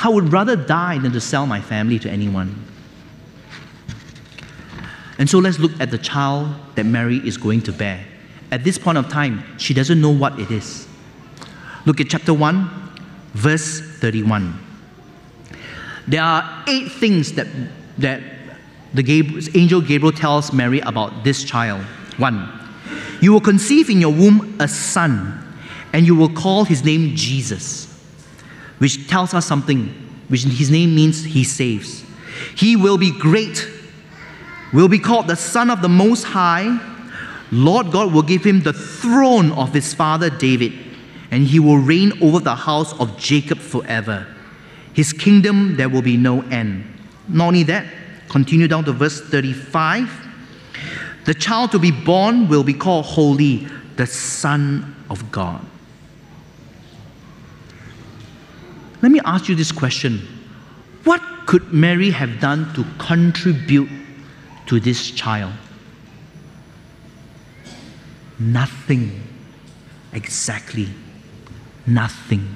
I 0.02 0.10
would 0.10 0.32
rather 0.32 0.56
die 0.56 0.98
than 1.00 1.12
to 1.12 1.22
sell 1.22 1.46
my 1.46 1.60
family 1.60 2.00
to 2.00 2.10
anyone. 2.10 2.66
And 5.20 5.30
so 5.30 5.40
let's 5.40 5.60
look 5.60 5.72
at 5.80 5.92
the 5.92 5.98
child 5.98 6.56
that 6.76 6.86
Mary 6.86 7.18
is 7.18 7.38
going 7.38 7.62
to 7.64 7.72
bear 7.74 8.06
at 8.54 8.64
this 8.64 8.78
point 8.78 9.00
of 9.00 9.10
time, 9.10 9.44
she 9.58 9.74
doesn't 9.74 10.00
know 10.00 10.12
what 10.12 10.40
it 10.40 10.52
is. 10.52 10.88
Look 11.88 12.00
at 12.00 12.08
chapter 12.08 12.36
1, 12.36 12.70
verse 13.34 13.82
31. 13.82 14.60
There 16.08 16.22
are 16.22 16.64
eight 16.68 16.92
things 16.92 17.34
that, 17.34 17.48
that 17.98 18.22
the 18.94 19.02
Gabriel, 19.02 19.42
angel 19.56 19.82
Gabriel 19.82 20.12
tells 20.12 20.54
Mary 20.54 20.82
about 20.82 21.24
this 21.24 21.44
child. 21.44 21.82
One, 22.18 22.48
you 23.22 23.34
will 23.34 23.42
conceive 23.42 23.90
in 23.90 24.00
your 24.00 24.12
womb 24.12 24.56
a 24.60 24.68
son, 24.68 25.43
and 25.94 26.08
you 26.08 26.16
will 26.16 26.30
call 26.30 26.66
his 26.66 26.84
name 26.84 27.16
Jesus, 27.16 27.88
which 28.80 29.08
tells 29.08 29.34
us 29.36 29.46
something, 29.46 29.88
which 30.28 30.44
his 30.44 30.72
name 30.72 30.96
means 30.96 31.24
he 31.24 31.44
saves. 31.44 32.04
He 32.56 32.76
will 32.76 32.98
be 32.98 33.12
great, 33.12 33.70
will 34.74 34.88
be 34.88 34.98
called 34.98 35.28
the 35.28 35.36
Son 35.36 35.70
of 35.70 35.84
the 35.84 35.90
Most 35.90 36.24
High. 36.24 36.80
Lord 37.52 37.92
God 37.92 38.12
will 38.12 38.24
give 38.24 38.44
him 38.44 38.62
the 38.62 38.74
throne 38.74 39.52
of 39.52 39.72
his 39.72 39.94
father 39.94 40.32
David, 40.32 40.74
and 41.30 41.46
he 41.46 41.60
will 41.60 41.78
reign 41.78 42.12
over 42.24 42.40
the 42.40 42.56
house 42.56 43.00
of 43.00 43.16
Jacob 43.18 43.60
forever. 43.60 44.26
His 44.94 45.14
kingdom 45.14 45.78
there 45.78 45.90
will 45.90 46.02
be 46.02 46.18
no 46.18 46.42
end. 46.42 46.86
Not 47.28 47.50
only 47.50 47.64
that, 47.64 47.86
continue 48.30 48.68
down 48.68 48.84
to 48.86 48.92
verse 48.92 49.22
35. 49.22 50.10
The 51.26 51.36
child 51.36 51.72
to 51.72 51.80
be 51.80 51.92
born 51.92 52.48
will 52.50 52.64
be 52.64 52.74
called 52.74 53.06
Holy, 53.06 53.68
the 53.96 54.08
Son 54.08 54.96
of 55.10 55.32
God. 55.32 55.64
Let 59.04 59.12
me 59.12 59.20
ask 59.26 59.50
you 59.50 59.56
this 59.56 59.72
question 59.72 60.26
What 61.04 61.22
could 61.46 61.74
Mary 61.74 62.10
have 62.10 62.40
done 62.40 62.74
to 62.74 62.86
contribute 62.98 63.90
to 64.68 64.80
this 64.80 65.12
child? 65.12 65.52
Nothing. 68.40 69.22
Exactly. 70.14 70.88
Nothing. 71.86 72.48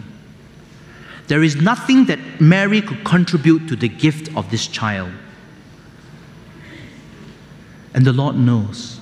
There 1.27 1.43
is 1.43 1.57
nothing 1.57 2.05
that 2.05 2.19
Mary 2.39 2.81
could 2.81 3.03
contribute 3.03 3.67
to 3.67 3.75
the 3.75 3.89
gift 3.89 4.35
of 4.37 4.49
this 4.49 4.67
child. 4.67 5.11
And 7.93 8.05
the 8.05 8.13
Lord 8.13 8.37
knows. 8.37 9.01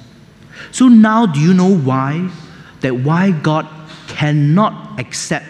So 0.72 0.88
now 0.88 1.28
do 1.28 1.40
you 1.40 1.54
know 1.54 1.78
why? 1.78 2.32
That 2.82 2.96
why 2.96 3.32
God 3.32 3.68
cannot 4.08 5.00
accept 5.00 5.46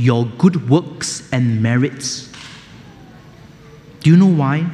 your 0.00 0.24
good 0.38 0.70
works 0.70 1.28
and 1.30 1.62
merits. 1.62 2.32
Do 4.00 4.08
you 4.08 4.16
know 4.16 4.32
why? 4.32 4.66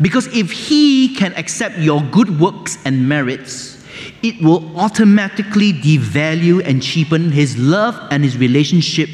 Because 0.00 0.26
if 0.28 0.50
He 0.50 1.14
can 1.14 1.34
accept 1.34 1.78
your 1.78 2.00
good 2.00 2.40
works 2.40 2.78
and 2.86 3.06
merits, 3.06 3.84
it 4.22 4.42
will 4.42 4.74
automatically 4.78 5.74
devalue 5.74 6.66
and 6.66 6.82
cheapen 6.82 7.30
His 7.30 7.58
love 7.58 7.94
and 8.10 8.24
His 8.24 8.38
relationship 8.38 9.10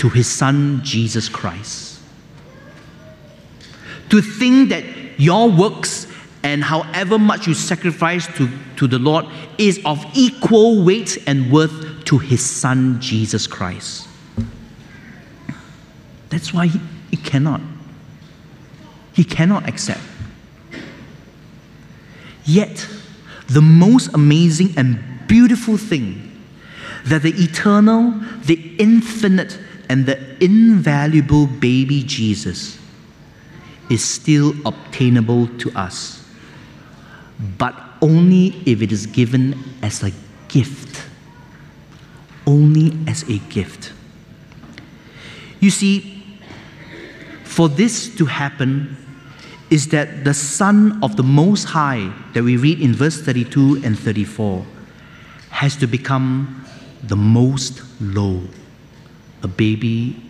to 0.00 0.08
His 0.08 0.26
Son, 0.26 0.80
Jesus 0.82 1.28
Christ. 1.28 2.00
To 4.10 4.20
think 4.20 4.70
that 4.70 4.84
your 5.18 5.48
works 5.48 6.08
and 6.42 6.64
however 6.64 7.16
much 7.16 7.46
you 7.46 7.54
sacrifice 7.54 8.26
to, 8.36 8.48
to 8.76 8.88
the 8.88 8.98
Lord 8.98 9.26
is 9.56 9.80
of 9.84 10.04
equal 10.14 10.84
weight 10.84 11.16
and 11.28 11.52
worth 11.52 11.93
to 12.06 12.18
His 12.18 12.44
Son, 12.44 13.00
Jesus 13.00 13.46
Christ. 13.46 14.08
That's 16.30 16.52
why 16.52 16.66
He, 16.66 16.80
he 17.10 17.16
cannot. 17.16 17.60
He 19.12 19.24
cannot 19.24 19.68
accept. 19.68 20.00
Yet, 22.44 22.86
the 23.48 23.62
most 23.62 24.12
amazing 24.14 24.74
and 24.76 24.98
beautiful 25.26 25.76
thing 25.76 26.30
that 27.04 27.22
the 27.22 27.32
eternal, 27.32 28.20
the 28.44 28.76
infinite, 28.78 29.58
and 29.88 30.06
the 30.06 30.42
invaluable 30.42 31.46
baby 31.46 32.02
Jesus 32.02 32.78
is 33.90 34.02
still 34.02 34.54
obtainable 34.66 35.46
to 35.58 35.70
us 35.72 36.24
but 37.58 37.74
only 38.00 38.48
if 38.66 38.82
it 38.82 38.92
is 38.92 39.06
given 39.06 39.58
as 39.82 40.02
a 40.02 40.12
gift. 40.48 40.93
Only 42.46 42.96
as 43.06 43.22
a 43.28 43.38
gift. 43.38 43.92
You 45.60 45.70
see, 45.70 46.22
for 47.44 47.68
this 47.68 48.14
to 48.16 48.26
happen, 48.26 48.96
is 49.70 49.88
that 49.88 50.24
the 50.24 50.34
Son 50.34 51.02
of 51.02 51.16
the 51.16 51.22
Most 51.22 51.64
High, 51.64 52.12
that 52.34 52.42
we 52.42 52.56
read 52.56 52.80
in 52.80 52.94
verse 52.94 53.20
32 53.20 53.82
and 53.84 53.98
34, 53.98 54.64
has 55.50 55.76
to 55.76 55.86
become 55.86 56.64
the 57.02 57.16
most 57.16 57.82
low, 58.00 58.42
a 59.42 59.48
baby 59.48 60.22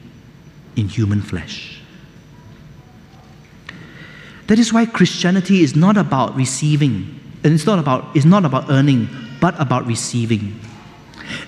in 0.77 0.89
human 0.89 1.21
flesh. 1.21 1.81
That 4.47 4.59
is 4.59 4.73
why 4.73 4.87
Christianity 4.87 5.63
is 5.63 5.75
not 5.75 5.97
about 5.97 6.37
receiving, 6.37 7.21
and 7.43 7.53
it's 7.53 7.67
not 7.67 7.79
about, 7.79 8.15
it's 8.15 8.27
not 8.27 8.45
about 8.45 8.71
earning, 8.71 9.09
but 9.41 9.59
about 9.61 9.87
receiving. 9.87 10.61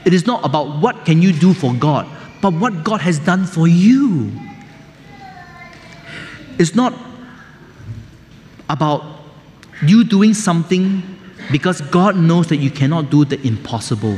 It 0.07 0.15
is 0.15 0.25
not 0.25 0.45
about 0.45 0.81
what 0.81 1.05
can 1.05 1.21
you 1.21 1.33
do 1.33 1.53
for 1.53 1.75
God, 1.75 2.07
but 2.41 2.55
what 2.55 2.85
God 2.85 3.01
has 3.01 3.19
done 3.19 3.45
for 3.45 3.67
you. 3.67 4.33
It's 6.59 6.75
not 6.75 6.95
about 8.71 9.03
you 9.83 10.05
doing 10.05 10.33
something 10.33 11.03
because 11.51 11.81
God 11.81 12.17
knows 12.17 12.47
that 12.47 12.57
you 12.57 12.71
cannot 12.71 13.11
do 13.11 13.25
the 13.25 13.45
impossible, 13.47 14.17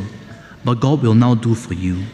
but 0.65 0.79
God 0.79 1.03
will 1.03 1.15
now 1.15 1.35
do 1.35 1.55
for 1.55 1.75
you. 1.75 2.05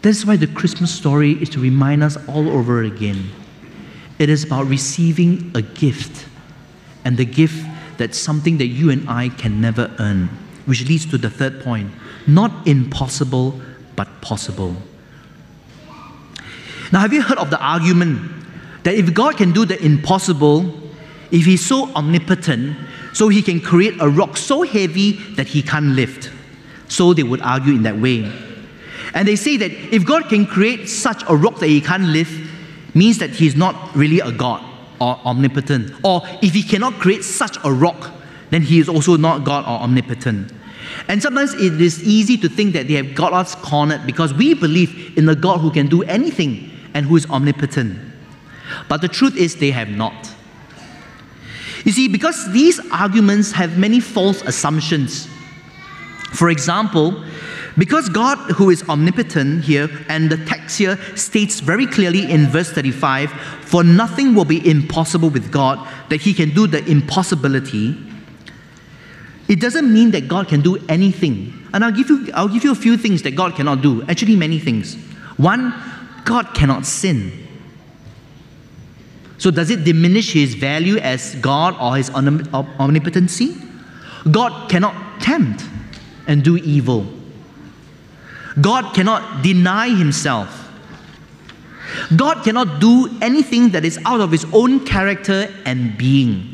That's 0.00 0.24
why 0.24 0.36
the 0.36 0.48
Christmas 0.48 0.92
story 0.92 1.32
is 1.40 1.48
to 1.50 1.60
remind 1.60 2.02
us 2.02 2.16
all 2.26 2.48
over 2.48 2.82
again 2.82 3.30
it 4.18 4.28
is 4.28 4.44
about 4.44 4.66
receiving 4.66 5.50
a 5.54 5.62
gift. 5.62 6.26
And 7.04 7.16
the 7.16 7.24
gift 7.24 7.66
that's 7.96 8.18
something 8.18 8.58
that 8.58 8.66
you 8.66 8.90
and 8.90 9.08
I 9.08 9.28
can 9.30 9.60
never 9.60 9.90
earn, 9.98 10.28
which 10.66 10.88
leads 10.88 11.06
to 11.06 11.18
the 11.18 11.30
third 11.30 11.62
point 11.62 11.90
not 12.26 12.66
impossible, 12.66 13.60
but 13.96 14.08
possible. 14.20 14.76
Now, 16.92 17.00
have 17.00 17.12
you 17.12 17.22
heard 17.22 17.38
of 17.38 17.50
the 17.50 17.60
argument 17.60 18.30
that 18.84 18.94
if 18.94 19.12
God 19.12 19.36
can 19.36 19.52
do 19.52 19.64
the 19.64 19.82
impossible, 19.84 20.72
if 21.30 21.44
He's 21.44 21.64
so 21.64 21.92
omnipotent, 21.94 22.76
so 23.12 23.28
He 23.28 23.42
can 23.42 23.60
create 23.60 24.00
a 24.00 24.08
rock 24.08 24.36
so 24.36 24.62
heavy 24.62 25.12
that 25.34 25.48
He 25.48 25.62
can't 25.62 25.96
lift? 25.96 26.30
So 26.88 27.14
they 27.14 27.22
would 27.22 27.40
argue 27.40 27.74
in 27.74 27.82
that 27.84 27.96
way. 27.96 28.30
And 29.14 29.26
they 29.26 29.36
say 29.36 29.56
that 29.56 29.70
if 29.70 30.04
God 30.04 30.28
can 30.28 30.46
create 30.46 30.88
such 30.88 31.22
a 31.28 31.34
rock 31.34 31.58
that 31.58 31.68
He 31.68 31.80
can't 31.80 32.04
lift, 32.04 32.52
means 32.94 33.18
that 33.18 33.30
he's 33.30 33.56
not 33.56 33.94
really 33.94 34.20
a 34.20 34.32
God 34.32 34.62
or 35.00 35.18
omnipotent. 35.24 35.92
Or 36.04 36.22
if 36.42 36.52
he 36.52 36.62
cannot 36.62 36.94
create 36.94 37.24
such 37.24 37.56
a 37.64 37.72
rock, 37.72 38.10
then 38.52 38.60
he 38.60 38.78
is 38.78 38.88
also 38.88 39.16
not 39.16 39.44
God 39.44 39.64
or 39.64 39.82
omnipotent. 39.82 40.52
And 41.08 41.22
sometimes 41.22 41.54
it 41.54 41.80
is 41.80 42.02
easy 42.04 42.36
to 42.36 42.50
think 42.50 42.74
that 42.74 42.86
they 42.86 42.94
have 42.94 43.14
got 43.14 43.32
us 43.32 43.54
cornered 43.54 44.06
because 44.06 44.34
we 44.34 44.52
believe 44.52 45.16
in 45.16 45.26
a 45.26 45.34
God 45.34 45.58
who 45.58 45.70
can 45.70 45.86
do 45.86 46.02
anything 46.02 46.70
and 46.92 47.06
who 47.06 47.16
is 47.16 47.24
omnipotent. 47.30 47.98
But 48.90 49.00
the 49.00 49.08
truth 49.08 49.36
is, 49.36 49.56
they 49.56 49.70
have 49.70 49.88
not. 49.88 50.34
You 51.84 51.92
see, 51.92 52.08
because 52.08 52.52
these 52.52 52.78
arguments 52.92 53.52
have 53.52 53.78
many 53.78 54.00
false 54.00 54.42
assumptions. 54.42 55.28
For 56.34 56.50
example, 56.50 57.24
because 57.78 58.10
God, 58.10 58.36
who 58.52 58.68
is 58.68 58.86
omnipotent 58.86 59.64
here, 59.64 59.88
and 60.10 60.28
the 60.28 60.36
text 60.44 60.76
here 60.76 60.98
states 61.16 61.60
very 61.60 61.86
clearly 61.86 62.30
in 62.30 62.48
verse 62.48 62.70
35 62.70 63.30
for 63.62 63.82
nothing 63.82 64.34
will 64.34 64.44
be 64.44 64.68
impossible 64.68 65.30
with 65.30 65.50
God, 65.50 65.88
that 66.10 66.20
He 66.20 66.34
can 66.34 66.50
do 66.50 66.66
the 66.66 66.84
impossibility, 66.84 67.96
it 69.52 69.60
doesn't 69.60 69.92
mean 69.92 70.12
that 70.12 70.28
God 70.28 70.48
can 70.48 70.62
do 70.62 70.78
anything. 70.88 71.52
And 71.74 71.84
I'll 71.84 71.92
give 71.92 72.08
you, 72.08 72.30
I'll 72.32 72.48
give 72.48 72.64
you 72.64 72.72
a 72.72 72.74
few 72.74 72.96
things 72.96 73.20
that 73.22 73.32
God 73.32 73.54
cannot 73.54 73.82
do. 73.82 74.02
Actually, 74.04 74.34
many 74.34 74.58
things. 74.58 74.94
One, 75.36 75.74
God 76.24 76.54
cannot 76.54 76.86
sin. 76.86 77.32
So, 79.36 79.50
does 79.50 79.68
it 79.68 79.84
diminish 79.84 80.32
His 80.32 80.54
value 80.54 80.96
as 80.96 81.34
God 81.34 81.76
or 81.78 81.98
His 81.98 82.08
omnipotency? 82.08 83.54
God 84.30 84.70
cannot 84.70 85.20
tempt 85.20 85.64
and 86.26 86.42
do 86.42 86.56
evil. 86.56 87.06
God 88.58 88.94
cannot 88.94 89.42
deny 89.42 89.88
himself. 89.88 90.70
God 92.16 92.42
cannot 92.42 92.80
do 92.80 93.18
anything 93.20 93.70
that 93.70 93.84
is 93.84 93.98
out 94.06 94.20
of 94.20 94.30
his 94.30 94.46
own 94.52 94.84
character 94.86 95.52
and 95.66 95.96
being. 95.98 96.48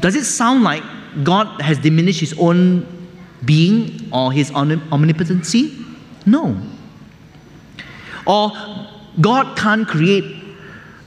Does 0.00 0.14
it 0.14 0.24
sound 0.24 0.62
like 0.62 0.82
God 1.24 1.60
has 1.60 1.78
diminished 1.78 2.20
his 2.20 2.34
own 2.38 2.86
being 3.44 4.08
or 4.12 4.32
his 4.32 4.50
omnipotency? 4.52 5.76
No. 6.26 6.60
Or 8.26 8.52
God 9.20 9.56
can't 9.56 9.86
create 9.86 10.42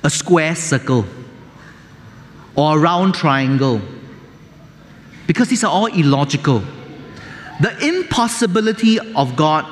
a 0.04 0.10
square 0.10 0.56
circle 0.56 1.06
or 2.56 2.78
a 2.78 2.80
round 2.80 3.14
triangle. 3.16 3.82
because 5.32 5.48
these 5.48 5.64
are 5.64 5.72
all 5.72 5.86
illogical. 5.86 6.62
The 7.62 7.88
impossibility 7.88 9.00
of 9.00 9.38
God 9.38 9.66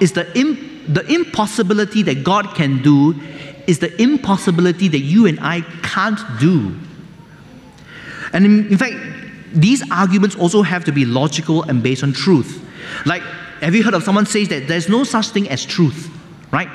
is 0.00 0.12
the, 0.12 0.24
the 0.86 1.02
impossibility 1.10 2.02
that 2.02 2.24
God 2.24 2.54
can 2.54 2.82
do 2.82 3.14
is 3.66 3.78
the 3.78 4.02
impossibility 4.02 4.86
that 4.88 4.98
you 4.98 5.26
and 5.26 5.38
I 5.40 5.62
can't 5.82 6.20
do. 6.38 6.76
And 8.34 8.44
in, 8.44 8.66
in 8.68 8.76
fact, 8.76 8.94
these 9.52 9.88
arguments 9.90 10.36
also 10.36 10.62
have 10.62 10.84
to 10.84 10.92
be 10.92 11.04
logical 11.04 11.62
and 11.64 11.82
based 11.82 12.02
on 12.02 12.12
truth. 12.12 12.64
Like, 13.04 13.22
have 13.60 13.74
you 13.74 13.82
heard 13.82 13.94
of 13.94 14.02
someone 14.02 14.26
says 14.26 14.48
that 14.48 14.68
there's 14.68 14.88
no 14.88 15.04
such 15.04 15.28
thing 15.28 15.48
as 15.48 15.64
truth, 15.64 16.10
right? 16.52 16.68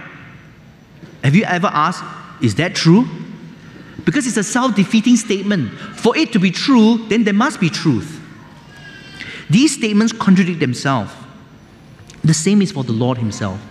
Have 1.24 1.36
you 1.36 1.44
ever 1.46 1.68
asked, 1.68 2.04
is 2.42 2.56
that 2.56 2.76
true? 2.76 3.08
Because 4.06 4.28
it's 4.28 4.38
a 4.38 4.44
self 4.44 4.76
defeating 4.76 5.16
statement. 5.16 5.72
For 5.72 6.18
it 6.18 6.34
to 6.34 6.40
be 6.40 6.52
true, 6.52 6.98
then 7.08 7.24
there 7.24 7.34
must 7.34 7.60
be 7.60 7.70
truth. 7.70 8.20
These 9.50 9.76
statements 9.76 10.12
contradict 10.12 10.60
themselves. 10.60 11.14
The 12.24 12.34
same 12.34 12.62
is 12.62 12.72
for 12.72 12.84
the 12.84 12.94
Lord 12.94 13.18
Himself. 13.18 13.62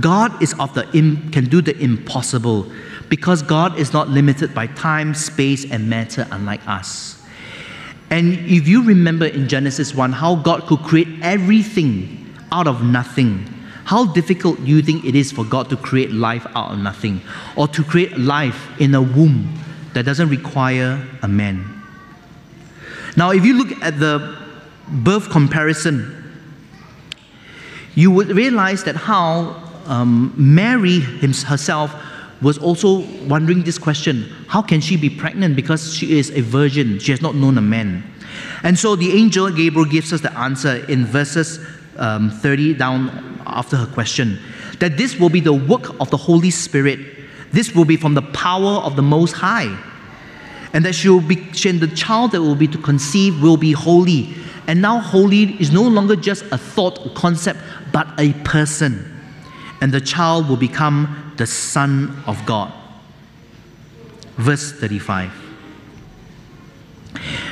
God 0.00 0.42
is 0.42 0.54
of 0.58 0.74
the 0.74 0.88
Im- 0.96 1.30
can 1.30 1.44
do 1.46 1.62
the 1.62 1.76
impossible 1.78 2.70
because 3.08 3.42
God 3.42 3.78
is 3.78 3.92
not 3.92 4.08
limited 4.08 4.54
by 4.54 4.66
time, 4.68 5.14
space, 5.14 5.68
and 5.70 5.88
matter, 5.88 6.26
unlike 6.30 6.66
us. 6.68 7.19
And 8.10 8.34
if 8.50 8.66
you 8.66 8.82
remember 8.82 9.26
in 9.26 9.48
Genesis 9.48 9.94
1 9.94 10.12
how 10.12 10.34
God 10.34 10.66
could 10.66 10.80
create 10.80 11.08
everything 11.22 12.34
out 12.50 12.66
of 12.66 12.82
nothing, 12.82 13.46
how 13.84 14.04
difficult 14.06 14.58
do 14.58 14.66
you 14.66 14.82
think 14.82 15.04
it 15.04 15.14
is 15.14 15.32
for 15.32 15.44
God 15.44 15.70
to 15.70 15.76
create 15.76 16.10
life 16.10 16.46
out 16.54 16.72
of 16.72 16.78
nothing 16.78 17.20
or 17.56 17.68
to 17.68 17.84
create 17.84 18.18
life 18.18 18.68
in 18.80 18.94
a 18.94 19.02
womb 19.02 19.58
that 19.94 20.04
doesn't 20.04 20.28
require 20.28 21.06
a 21.22 21.28
man? 21.28 21.64
Now, 23.16 23.30
if 23.30 23.44
you 23.44 23.54
look 23.54 23.80
at 23.82 23.98
the 23.98 24.38
birth 24.88 25.30
comparison, 25.30 26.16
you 27.94 28.10
would 28.10 28.28
realize 28.28 28.84
that 28.84 28.96
how 28.96 29.62
um, 29.86 30.32
Mary 30.36 31.00
herself 31.00 31.94
was 32.42 32.58
also 32.58 33.00
wondering 33.26 33.62
this 33.62 33.78
question 33.78 34.24
how 34.48 34.62
can 34.62 34.80
she 34.80 34.96
be 34.96 35.10
pregnant? 35.10 35.56
Because 35.56 35.94
she 35.94 36.18
is 36.18 36.30
a 36.30 36.40
virgin. 36.40 36.98
She 36.98 37.12
has 37.12 37.22
not 37.22 37.34
known 37.34 37.58
a 37.58 37.62
man. 37.62 38.02
And 38.62 38.78
so 38.78 38.96
the 38.96 39.12
angel 39.12 39.50
gabriel 39.50 39.88
gives 39.88 40.12
us 40.12 40.20
the 40.20 40.36
answer 40.36 40.84
in 40.86 41.06
verses 41.06 41.64
um, 41.96 42.30
30 42.30 42.74
down 42.74 43.42
after 43.46 43.76
her 43.76 43.86
question 43.86 44.38
that 44.78 44.96
this 44.96 45.18
will 45.18 45.28
be 45.28 45.40
the 45.40 45.52
work 45.52 46.00
of 46.00 46.10
the 46.10 46.16
holy 46.16 46.50
spirit. 46.50 46.98
This 47.52 47.74
will 47.74 47.84
be 47.84 47.96
from 47.96 48.14
the 48.14 48.22
power 48.22 48.80
of 48.80 48.96
the 48.96 49.02
most 49.02 49.32
high. 49.32 49.78
And 50.72 50.84
that 50.84 50.94
she 50.94 51.08
will 51.08 51.20
be 51.20 51.52
she 51.52 51.68
and 51.68 51.80
the 51.80 51.88
child 51.88 52.32
that 52.32 52.40
will 52.40 52.54
be 52.54 52.68
to 52.68 52.78
conceive 52.78 53.42
will 53.42 53.56
be 53.56 53.72
holy. 53.72 54.34
And 54.66 54.80
now 54.80 55.00
holy 55.00 55.60
is 55.60 55.70
no 55.72 55.82
longer 55.82 56.16
just 56.16 56.44
a 56.52 56.58
thought 56.58 57.04
a 57.04 57.10
concept 57.10 57.60
but 57.92 58.08
a 58.18 58.32
person 58.44 59.19
and 59.80 59.92
the 59.92 60.00
child 60.00 60.48
will 60.48 60.56
become 60.56 61.32
the 61.36 61.46
Son 61.46 62.22
of 62.26 62.44
God. 62.46 62.72
Verse 64.36 64.72
35. 64.72 65.32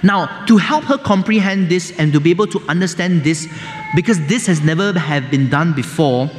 Now, 0.03 0.45
to 0.47 0.57
help 0.57 0.85
her 0.85 0.99
comprehend 0.99 1.69
this 1.69 1.93
and 1.99 2.13
to 2.13 2.21
be 2.21 2.31
able 2.31 2.47
to 2.49 2.61
understand 2.69 3.25
this, 3.25 3.49
because 3.97 4.25
this 4.27 4.47
has 4.47 4.61
never 4.61 4.97
have 4.99 5.31
been 5.31 5.51
done 5.51 5.73
before, 5.75 6.31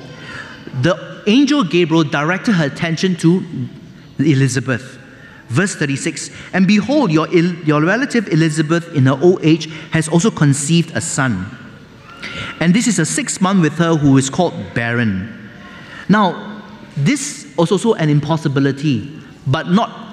the 0.82 1.24
angel 1.28 1.64
Gabriel 1.64 2.04
directed 2.04 2.54
her 2.54 2.66
attention 2.66 3.16
to 3.18 3.44
Elizabeth. 4.20 4.98
Verse 5.48 5.76
36 5.76 6.30
And 6.54 6.68
behold, 6.68 7.12
your, 7.12 7.28
your 7.28 7.82
relative 7.82 8.28
Elizabeth, 8.30 8.94
in 8.94 9.08
her 9.08 9.20
old 9.22 9.44
age, 9.44 9.66
has 9.92 10.08
also 10.08 10.32
conceived 10.32 10.96
a 10.96 11.02
son. 11.02 11.46
And 12.60 12.74
this 12.74 12.88
is 12.88 13.00
a 13.00 13.06
sixth 13.06 13.42
month 13.42 13.62
with 13.62 13.74
her 13.74 13.96
who 13.96 14.18
is 14.18 14.30
called 14.30 14.54
barren. 14.74 15.39
Now, 16.10 16.64
this 16.98 17.46
is 17.46 17.72
also 17.72 17.94
an 17.94 18.10
impossibility, 18.10 19.08
but 19.48 19.70
not 19.70 20.08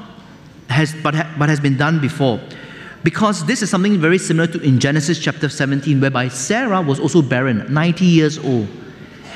has 0.69 0.95
but, 1.03 1.15
ha, 1.15 1.35
but 1.39 1.49
has 1.49 1.59
been 1.59 1.77
done 1.77 2.01
before. 2.01 2.39
Because 3.03 3.47
this 3.47 3.63
is 3.63 3.71
something 3.71 3.99
very 3.99 4.19
similar 4.19 4.47
to 4.49 4.61
in 4.61 4.79
Genesis 4.79 5.19
chapter 5.19 5.49
17, 5.49 6.01
whereby 6.01 6.29
Sarah 6.29 6.83
was 6.83 7.01
also 7.01 7.23
barren, 7.23 7.73
90 7.73 8.05
years 8.05 8.39
old. 8.39 8.69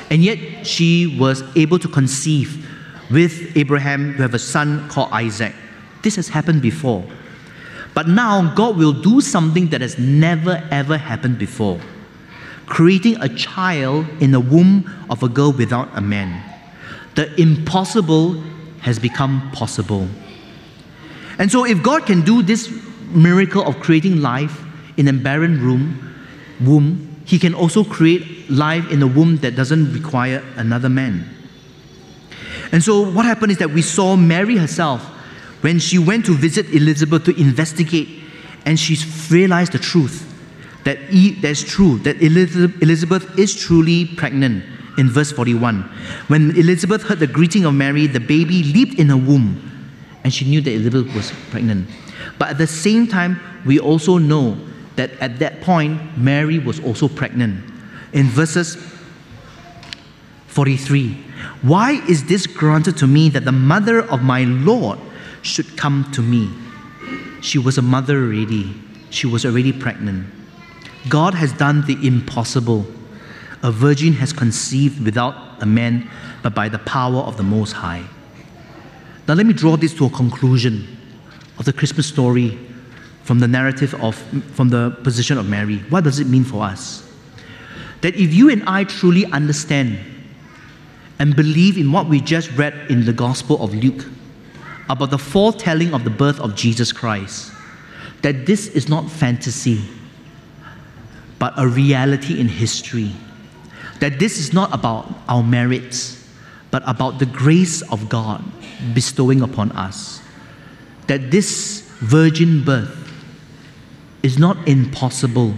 And 0.09 0.23
yet 0.23 0.67
she 0.67 1.17
was 1.17 1.43
able 1.55 1.79
to 1.79 1.87
conceive 1.87 2.67
with 3.09 3.57
Abraham 3.57 4.13
to 4.17 4.21
have 4.21 4.33
a 4.33 4.39
son 4.39 4.87
called 4.89 5.09
Isaac. 5.11 5.55
This 6.03 6.15
has 6.17 6.27
happened 6.27 6.61
before. 6.61 7.03
But 7.93 8.07
now 8.07 8.53
God 8.55 8.77
will 8.77 8.93
do 8.93 9.21
something 9.21 9.69
that 9.69 9.81
has 9.81 9.97
never 9.97 10.65
ever 10.71 10.97
happened 10.97 11.39
before 11.39 11.79
creating 12.71 13.17
a 13.19 13.27
child 13.27 14.07
in 14.21 14.31
the 14.31 14.39
womb 14.39 14.89
of 15.09 15.21
a 15.23 15.27
girl 15.27 15.51
without 15.51 15.89
a 15.93 15.99
man 15.99 16.50
the 17.15 17.39
impossible 17.39 18.41
has 18.81 18.99
become 18.99 19.51
possible. 19.51 20.07
And 21.37 21.51
so, 21.51 21.65
if 21.65 21.81
God 21.81 22.05
can 22.05 22.21
do 22.21 22.41
this 22.41 22.71
miracle 23.09 23.63
of 23.65 23.79
creating 23.79 24.21
life 24.21 24.63
in 24.97 25.07
a 25.07 25.13
barren 25.13 25.61
room, 25.61 26.15
womb, 26.59 27.21
He 27.25 27.39
can 27.39 27.53
also 27.53 27.83
create 27.83 28.49
life 28.49 28.89
in 28.91 29.01
a 29.01 29.07
womb 29.07 29.37
that 29.37 29.55
doesn't 29.55 29.93
require 29.93 30.43
another 30.55 30.89
man. 30.89 31.29
And 32.71 32.83
so, 32.83 33.09
what 33.09 33.25
happened 33.25 33.51
is 33.51 33.57
that 33.59 33.71
we 33.71 33.81
saw 33.81 34.15
Mary 34.15 34.57
herself 34.57 35.01
when 35.61 35.79
she 35.79 35.99
went 35.99 36.25
to 36.25 36.33
visit 36.33 36.69
Elizabeth 36.73 37.25
to 37.25 37.39
investigate, 37.39 38.07
and 38.65 38.79
she 38.79 38.97
realized 39.29 39.73
the 39.73 39.79
truth 39.79 40.27
that 40.83 40.97
that's 41.41 41.63
true, 41.63 41.99
that 41.99 42.21
Elizabeth 42.21 43.37
is 43.37 43.55
truly 43.55 44.05
pregnant 44.05 44.63
in 44.97 45.09
verse 45.09 45.31
41. 45.31 45.81
When 46.27 46.51
Elizabeth 46.51 47.03
heard 47.03 47.19
the 47.19 47.27
greeting 47.27 47.65
of 47.65 47.73
Mary, 47.73 48.07
the 48.07 48.19
baby 48.19 48.63
leaped 48.63 48.99
in 48.99 49.09
her 49.09 49.17
womb, 49.17 49.89
and 50.23 50.33
she 50.33 50.45
knew 50.45 50.61
that 50.61 50.71
Elizabeth 50.71 51.13
was 51.15 51.31
pregnant. 51.49 51.89
But 52.37 52.49
at 52.49 52.57
the 52.57 52.67
same 52.67 53.07
time, 53.07 53.39
we 53.65 53.79
also 53.79 54.17
know 54.17 54.57
that 54.95 55.11
at 55.19 55.39
that 55.39 55.61
point, 55.61 56.17
Mary 56.17 56.59
was 56.59 56.79
also 56.79 57.07
pregnant. 57.07 57.63
In 58.13 58.27
verses 58.27 58.75
43, 60.47 61.13
why 61.61 61.93
is 62.09 62.25
this 62.25 62.45
granted 62.45 62.97
to 62.97 63.07
me 63.07 63.29
that 63.29 63.45
the 63.45 63.51
mother 63.51 64.01
of 64.01 64.21
my 64.21 64.43
Lord 64.43 64.99
should 65.41 65.77
come 65.77 66.11
to 66.11 66.21
me? 66.21 66.51
She 67.41 67.57
was 67.57 67.77
a 67.77 67.81
mother 67.81 68.17
already, 68.17 68.73
she 69.09 69.27
was 69.27 69.45
already 69.45 69.71
pregnant. 69.71 70.27
God 71.09 71.33
has 71.33 71.53
done 71.53 71.85
the 71.85 71.97
impossible 72.05 72.85
a 73.63 73.71
virgin 73.71 74.13
has 74.13 74.33
conceived 74.33 75.03
without 75.03 75.35
a 75.61 75.65
man, 75.65 76.09
but 76.41 76.55
by 76.55 76.67
the 76.67 76.79
power 76.79 77.19
of 77.21 77.37
the 77.37 77.43
Most 77.43 77.73
High. 77.73 78.03
Now, 79.27 79.35
let 79.35 79.45
me 79.45 79.53
draw 79.53 79.77
this 79.77 79.93
to 79.95 80.05
a 80.05 80.09
conclusion 80.09 80.97
of 81.59 81.65
the 81.65 81.73
Christmas 81.73 82.07
story 82.07 82.57
from 83.23 83.39
the 83.39 83.47
narrative 83.47 83.93
of, 84.03 84.15
from 84.55 84.69
the 84.69 84.97
position 85.03 85.37
of 85.37 85.47
Mary. 85.47 85.77
What 85.89 86.03
does 86.03 86.19
it 86.19 86.27
mean 86.27 86.43
for 86.43 86.63
us? 86.63 87.07
That 88.01 88.15
if 88.15 88.33
you 88.33 88.49
and 88.49 88.63
I 88.67 88.83
truly 88.83 89.25
understand 89.27 89.99
and 91.19 91.35
believe 91.35 91.77
in 91.77 91.91
what 91.91 92.07
we 92.07 92.19
just 92.19 92.51
read 92.53 92.73
in 92.89 93.05
the 93.05 93.13
Gospel 93.13 93.63
of 93.63 93.75
Luke 93.75 94.05
about 94.89 95.11
the 95.11 95.19
foretelling 95.19 95.93
of 95.93 96.03
the 96.03 96.09
birth 96.09 96.39
of 96.39 96.55
Jesus 96.55 96.91
Christ, 96.91 97.51
that 98.23 98.47
this 98.47 98.67
is 98.69 98.89
not 98.89 99.09
fantasy, 99.09 99.81
but 101.37 101.53
a 101.57 101.67
reality 101.67 102.39
in 102.39 102.47
history 102.47 103.13
that 104.01 104.17
this 104.17 104.39
is 104.39 104.51
not 104.51 104.73
about 104.73 105.07
our 105.29 105.43
merits, 105.43 106.27
but 106.71 106.81
about 106.87 107.19
the 107.19 107.25
grace 107.27 107.83
of 107.91 108.09
God 108.09 108.43
bestowing 108.95 109.41
upon 109.41 109.71
us. 109.73 110.21
That 111.05 111.29
this 111.29 111.81
virgin 111.99 112.63
birth 112.63 112.97
is 114.23 114.39
not 114.39 114.67
impossible, 114.67 115.53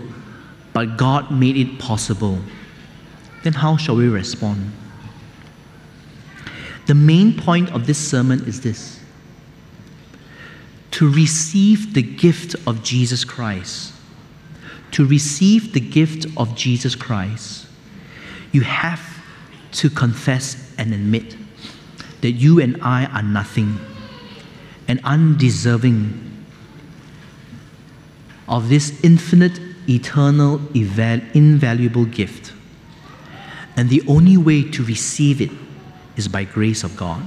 but 0.74 0.98
God 0.98 1.32
made 1.32 1.56
it 1.56 1.80
possible. 1.80 2.38
Then 3.44 3.54
how 3.54 3.78
shall 3.78 3.96
we 3.96 4.10
respond? 4.10 4.74
The 6.88 6.96
main 6.96 7.38
point 7.38 7.72
of 7.72 7.88
this 7.88 7.98
sermon 7.98 8.46
is 8.46 8.60
this 8.60 9.00
to 10.92 11.10
receive 11.10 11.94
the 11.94 12.04
gift 12.04 12.56
of 12.68 12.84
Jesus 12.84 13.24
Christ. 13.24 13.94
To 14.92 15.06
receive 15.06 15.74
the 15.74 15.80
gift 15.80 16.28
of 16.38 16.56
Jesus 16.56 16.94
Christ 16.94 17.68
you 18.54 18.62
have 18.62 19.02
to 19.74 19.90
confess 19.90 20.74
and 20.78 20.94
admit 20.94 21.36
that 22.22 22.32
you 22.32 22.62
and 22.62 22.82
I 22.82 23.06
are 23.08 23.24
nothing 23.24 23.78
and 24.88 25.02
undeserving 25.04 26.46
of 28.48 28.70
this 28.70 29.04
infinite, 29.04 29.60
eternal, 29.90 30.62
invaluable 30.74 32.06
gift. 32.06 32.54
And 33.76 33.90
the 33.90 34.04
only 34.08 34.38
way 34.38 34.70
to 34.72 34.84
receive 34.86 35.42
it 35.42 35.50
is 36.16 36.28
by 36.28 36.44
grace 36.44 36.84
of 36.84 36.96
God. 36.96 37.22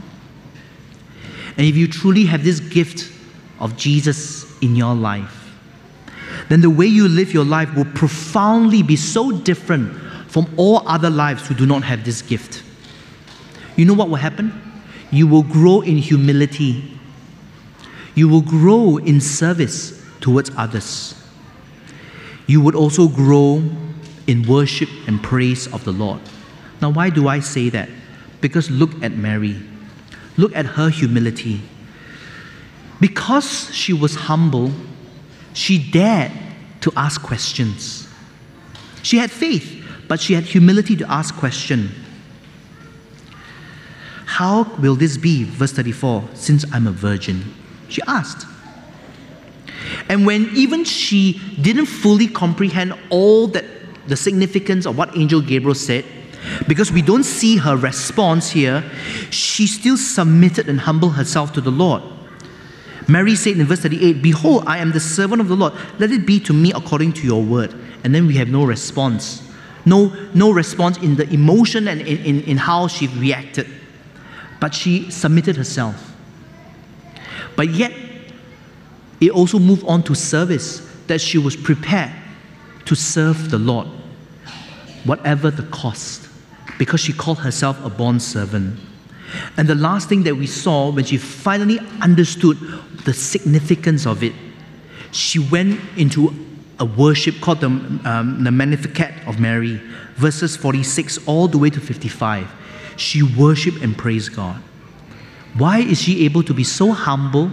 And 1.57 1.67
if 1.67 1.77
you 1.77 1.89
truly 1.89 2.27
have 2.27 2.45
this 2.45 2.61
gift 2.61 3.13
of 3.59 3.77
Jesus 3.77 4.47
in 4.61 4.77
your 4.77 4.95
life, 4.95 5.55
then 6.49 6.61
the 6.61 6.71
way 6.71 6.87
you 6.87 7.09
live 7.09 7.35
your 7.35 7.45
life 7.45 7.75
will 7.75 7.87
profoundly 7.87 8.83
be 8.83 8.95
so 8.95 9.33
different 9.33 10.06
from 10.37 10.53
all 10.59 10.87
other 10.87 11.09
lives 11.09 11.49
who 11.49 11.55
do 11.55 11.65
not 11.65 11.83
have 11.83 12.05
this 12.05 12.21
gift. 12.21 12.63
You 13.75 13.87
know 13.87 13.95
what 13.95 14.11
will 14.11 14.17
happen? 14.17 14.53
You 15.11 15.27
will 15.27 15.43
grow 15.43 15.81
in 15.81 15.97
humility. 15.97 16.85
You 18.15 18.29
will 18.29 18.43
grow 18.43 18.99
in 18.99 19.19
service 19.23 19.99
towards 20.21 20.51
others. 20.55 21.15
You 22.47 22.61
would 22.61 22.75
also 22.75 23.09
grow 23.09 23.63
in 24.27 24.47
worship 24.47 24.91
and 25.07 25.23
praise 25.23 25.73
of 25.73 25.85
the 25.85 25.93
Lord. 25.93 26.21
Now, 26.83 26.91
why 26.91 27.09
do 27.09 27.29
I 27.29 27.41
say 27.41 27.71
that? 27.71 27.89
Because 28.43 28.71
look 28.71 28.91
at 29.03 29.13
Mary. 29.13 29.57
Look 30.37 30.55
at 30.55 30.67
her 30.67 30.91
humility. 30.91 31.63
Because 33.01 33.75
she 33.75 33.95
was 33.95 34.15
humble, 34.15 34.71
she 35.55 35.79
dared 35.91 36.33
to 36.83 36.93
ask 36.95 37.23
questions. 37.23 38.07
She 39.03 39.17
had 39.17 39.31
faith, 39.31 39.76
but 40.09 40.21
she 40.21 40.35
had 40.35 40.45
humility 40.45 40.97
to 40.97 41.11
ask 41.11 41.35
question. 41.35 41.91
How 44.27 44.65
will 44.79 44.97
this 44.97 45.17
be? 45.17 45.45
Verse 45.45 45.73
34 45.73 46.25
Since 46.35 46.65
I'm 46.73 46.87
a 46.87 46.93
virgin. 46.93 47.55
She 47.89 48.03
asked. 48.07 48.47
And 50.09 50.27
when 50.27 50.51
even 50.55 50.85
she 50.85 51.41
didn't 51.61 51.87
fully 51.87 52.27
comprehend 52.27 52.95
all 53.11 53.47
that 53.49 53.65
the 54.09 54.17
significance 54.17 54.87
of 54.87 54.97
what 54.97 55.17
Angel 55.17 55.41
Gabriel 55.41 55.75
said, 55.75 56.05
because 56.69 56.93
we 56.93 57.03
don't 57.03 57.25
see 57.25 57.57
her 57.57 57.77
response 57.77 58.51
here, 58.51 58.85
she 59.31 59.67
still 59.67 59.97
submitted 59.97 60.69
and 60.69 60.81
humbled 60.81 61.15
herself 61.15 61.53
to 61.55 61.61
the 61.61 61.71
Lord. 61.71 62.03
Mary 63.09 63.37
said 63.37 63.57
in 63.57 63.67
verse 63.67 63.81
38, 63.81 64.23
Behold, 64.23 64.65
I 64.67 64.79
am 64.79 64.93
the 64.93 65.01
servant 65.01 65.41
of 65.41 65.49
the 65.49 65.57
Lord. 65.57 65.73
Let 65.99 66.11
it 66.11 66.27
be 66.27 66.41
to 66.41 66.53
me 66.53 66.73
according 66.73 67.13
to 67.15 67.27
your 67.27 67.43
word. 67.43 67.73
And 68.05 68.15
then 68.15 68.27
we 68.27 68.35
have 68.35 68.49
no 68.49 68.65
response. 68.65 69.46
No, 69.87 70.09
no 70.35 70.51
response 70.51 70.99
in 70.99 71.15
the 71.15 71.33
emotion 71.33 71.89
and 71.89 72.01
in, 72.01 72.19
in, 72.19 72.41
in 72.43 72.57
how 72.57 72.89
she 72.89 73.07
reacted. 73.07 73.69
But 74.61 74.75
she 74.75 75.11
submitted 75.11 75.57
herself. 75.57 76.15
But 77.57 77.71
yet, 77.71 77.93
it 79.21 79.31
also 79.31 79.59
moved 79.59 79.85
on 79.87 80.03
to 80.05 80.15
service, 80.15 80.83
that 81.07 81.21
she 81.21 81.39
was 81.39 81.55
prepared 81.55 82.13
to 82.85 82.95
serve 82.95 83.51
the 83.51 83.59
Lord, 83.59 83.87
whatever 85.05 85.51
the 85.51 85.63
cost, 85.65 86.29
because 86.79 87.01
she 87.01 87.13
called 87.13 87.39
herself 87.39 87.83
a 87.85 87.89
bond 87.89 88.23
servant. 88.23 88.79
And 89.57 89.69
the 89.69 89.75
last 89.75 90.09
thing 90.09 90.25
that 90.25 90.35
we 90.35 90.47
saw 90.47 90.91
when 90.91 91.05
she 91.05 91.17
finally 91.17 91.79
understood 92.01 92.59
the 93.05 93.15
significance 93.15 94.07
of 94.07 94.23
it, 94.23 94.33
she 95.13 95.39
went 95.39 95.81
into 95.97 96.46
a 96.79 96.85
worship 96.85 97.41
called 97.41 97.61
the, 97.61 97.69
um, 97.69 98.45
the 98.45 98.51
Magnificat 98.51 99.15
of 99.27 99.41
Mary, 99.41 99.81
verses 100.17 100.57
46 100.57 101.27
all 101.27 101.49
the 101.49 101.59
way 101.59 101.71
to 101.71 101.81
55. 101.81 102.49
She 102.97 103.23
worshiped 103.23 103.79
and 103.83 103.97
praised 103.97 104.35
God. 104.35 104.57
Why 105.57 105.79
is 105.79 106.03
she 106.03 106.25
able 106.25 106.43
to 106.43 106.53
be 106.53 106.65
so 106.65 106.93
humble 106.93 107.51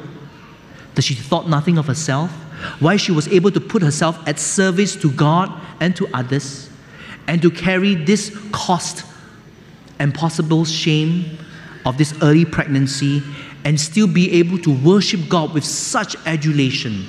that 0.96 1.04
she 1.04 1.14
thought 1.14 1.48
nothing 1.48 1.78
of 1.78 1.88
herself? 1.88 2.32
Why 2.80 2.98
she 2.98 3.12
was 3.12 3.28
able 3.30 3.52
to 3.52 3.60
put 3.60 3.82
herself 3.82 4.28
at 4.28 4.40
service 4.40 4.96
to 4.98 5.12
God 5.12 5.52
and 5.80 5.96
to 5.96 6.08
others 6.14 6.70
and 7.28 7.42
to 7.42 7.50
carry 7.50 7.96
this 7.96 8.38
cost 8.52 9.06
and 10.00 10.14
possible 10.14 10.66
shame 10.66 11.38
of 11.86 11.98
this 11.98 12.14
early 12.22 12.46
pregnancy 12.46 13.24
and 13.64 13.80
still 13.80 14.08
be 14.08 14.32
able 14.34 14.58
to 14.60 14.72
worship 14.84 15.22
God 15.30 15.54
with 15.54 15.64
such 15.64 16.16
adulation 16.26 17.08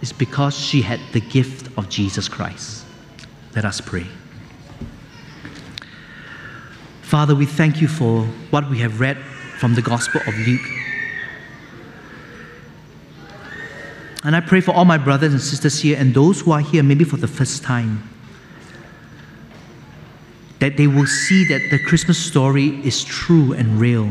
is 0.00 0.12
because 0.12 0.56
she 0.56 0.82
had 0.82 1.00
the 1.12 1.20
gift 1.20 1.68
of 1.76 1.88
Jesus 1.88 2.28
Christ. 2.28 2.84
Let 3.54 3.64
us 3.64 3.80
pray. 3.80 4.06
Father, 7.02 7.34
we 7.34 7.46
thank 7.46 7.80
you 7.80 7.88
for 7.88 8.22
what 8.50 8.68
we 8.68 8.78
have 8.78 9.00
read 9.00 9.16
from 9.58 9.74
the 9.74 9.82
Gospel 9.82 10.20
of 10.26 10.38
Luke. 10.46 10.60
And 14.24 14.36
I 14.36 14.40
pray 14.40 14.60
for 14.60 14.72
all 14.72 14.84
my 14.84 14.98
brothers 14.98 15.32
and 15.32 15.40
sisters 15.40 15.80
here 15.80 15.96
and 15.98 16.12
those 16.12 16.40
who 16.40 16.52
are 16.52 16.60
here 16.60 16.82
maybe 16.82 17.04
for 17.04 17.16
the 17.16 17.28
first 17.28 17.62
time 17.62 18.02
that 20.58 20.76
they 20.76 20.86
will 20.86 21.06
see 21.06 21.44
that 21.44 21.70
the 21.70 21.78
Christmas 21.78 22.18
story 22.18 22.84
is 22.84 23.04
true 23.04 23.52
and 23.52 23.80
real, 23.80 24.10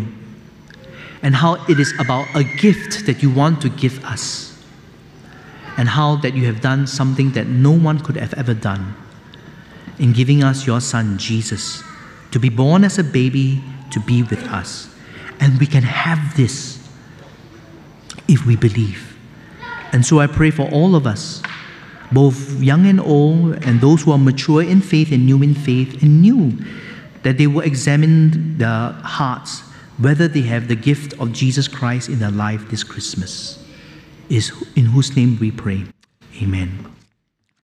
and 1.22 1.36
how 1.36 1.56
it 1.66 1.80
is 1.80 1.94
about 2.00 2.26
a 2.36 2.44
gift 2.44 3.06
that 3.06 3.22
you 3.22 3.30
want 3.30 3.62
to 3.62 3.70
give 3.70 4.04
us, 4.06 4.47
and 5.78 5.88
how 5.90 6.16
that 6.18 6.34
you 6.34 6.46
have 6.46 6.62
done 6.62 6.88
something 6.88 7.32
that 7.32 7.48
no 7.48 7.72
one 7.72 8.00
could 8.00 8.18
have 8.18 8.34
ever 8.34 8.54
done 8.54 8.96
in 10.00 10.14
giving 10.14 10.44
us 10.44 10.68
your 10.68 10.82
Son, 10.82 11.18
Jesus, 11.18 11.84
to 12.32 12.40
be 12.40 12.50
born 12.50 12.84
as 12.84 12.98
a 12.98 13.04
baby 13.04 13.64
to 13.92 14.00
be 14.02 14.24
with 14.24 14.44
us. 14.48 14.90
And 15.40 15.60
we 15.60 15.68
can 15.68 15.84
have 15.84 16.36
this 16.36 16.78
if 18.28 18.46
we 18.46 18.56
believe. 18.56 19.18
And 19.94 20.06
so 20.06 20.20
I 20.20 20.28
pray 20.28 20.52
for 20.52 20.70
all 20.72 20.96
of 20.96 21.08
us 21.08 21.42
both 22.12 22.62
young 22.62 22.86
and 22.86 23.00
old, 23.00 23.56
and 23.66 23.82
those 23.82 24.04
who 24.04 24.12
are 24.12 24.18
mature 24.18 24.64
in 24.64 24.82
faith 24.82 25.12
and 25.12 25.26
new 25.26 25.42
in 25.44 25.54
faith, 25.54 26.02
and 26.02 26.22
new, 26.22 26.58
that 27.24 27.38
they 27.38 27.48
will 27.48 27.62
examine 27.62 28.58
their 28.58 28.92
hearts 29.04 29.62
whether 29.98 30.28
they 30.28 30.42
have 30.42 30.68
the 30.68 30.76
gift 30.76 31.14
of 31.20 31.34
Jesus 31.34 31.68
Christ 31.68 32.08
in 32.08 32.20
their 32.20 32.32
life 32.32 32.70
this 32.70 32.84
Christmas. 32.84 33.60
Is 34.30 34.52
in 34.76 34.86
whose 34.92 35.16
name 35.16 35.38
we 35.40 35.52
pray. 35.52 35.86
Amen. 36.42 36.97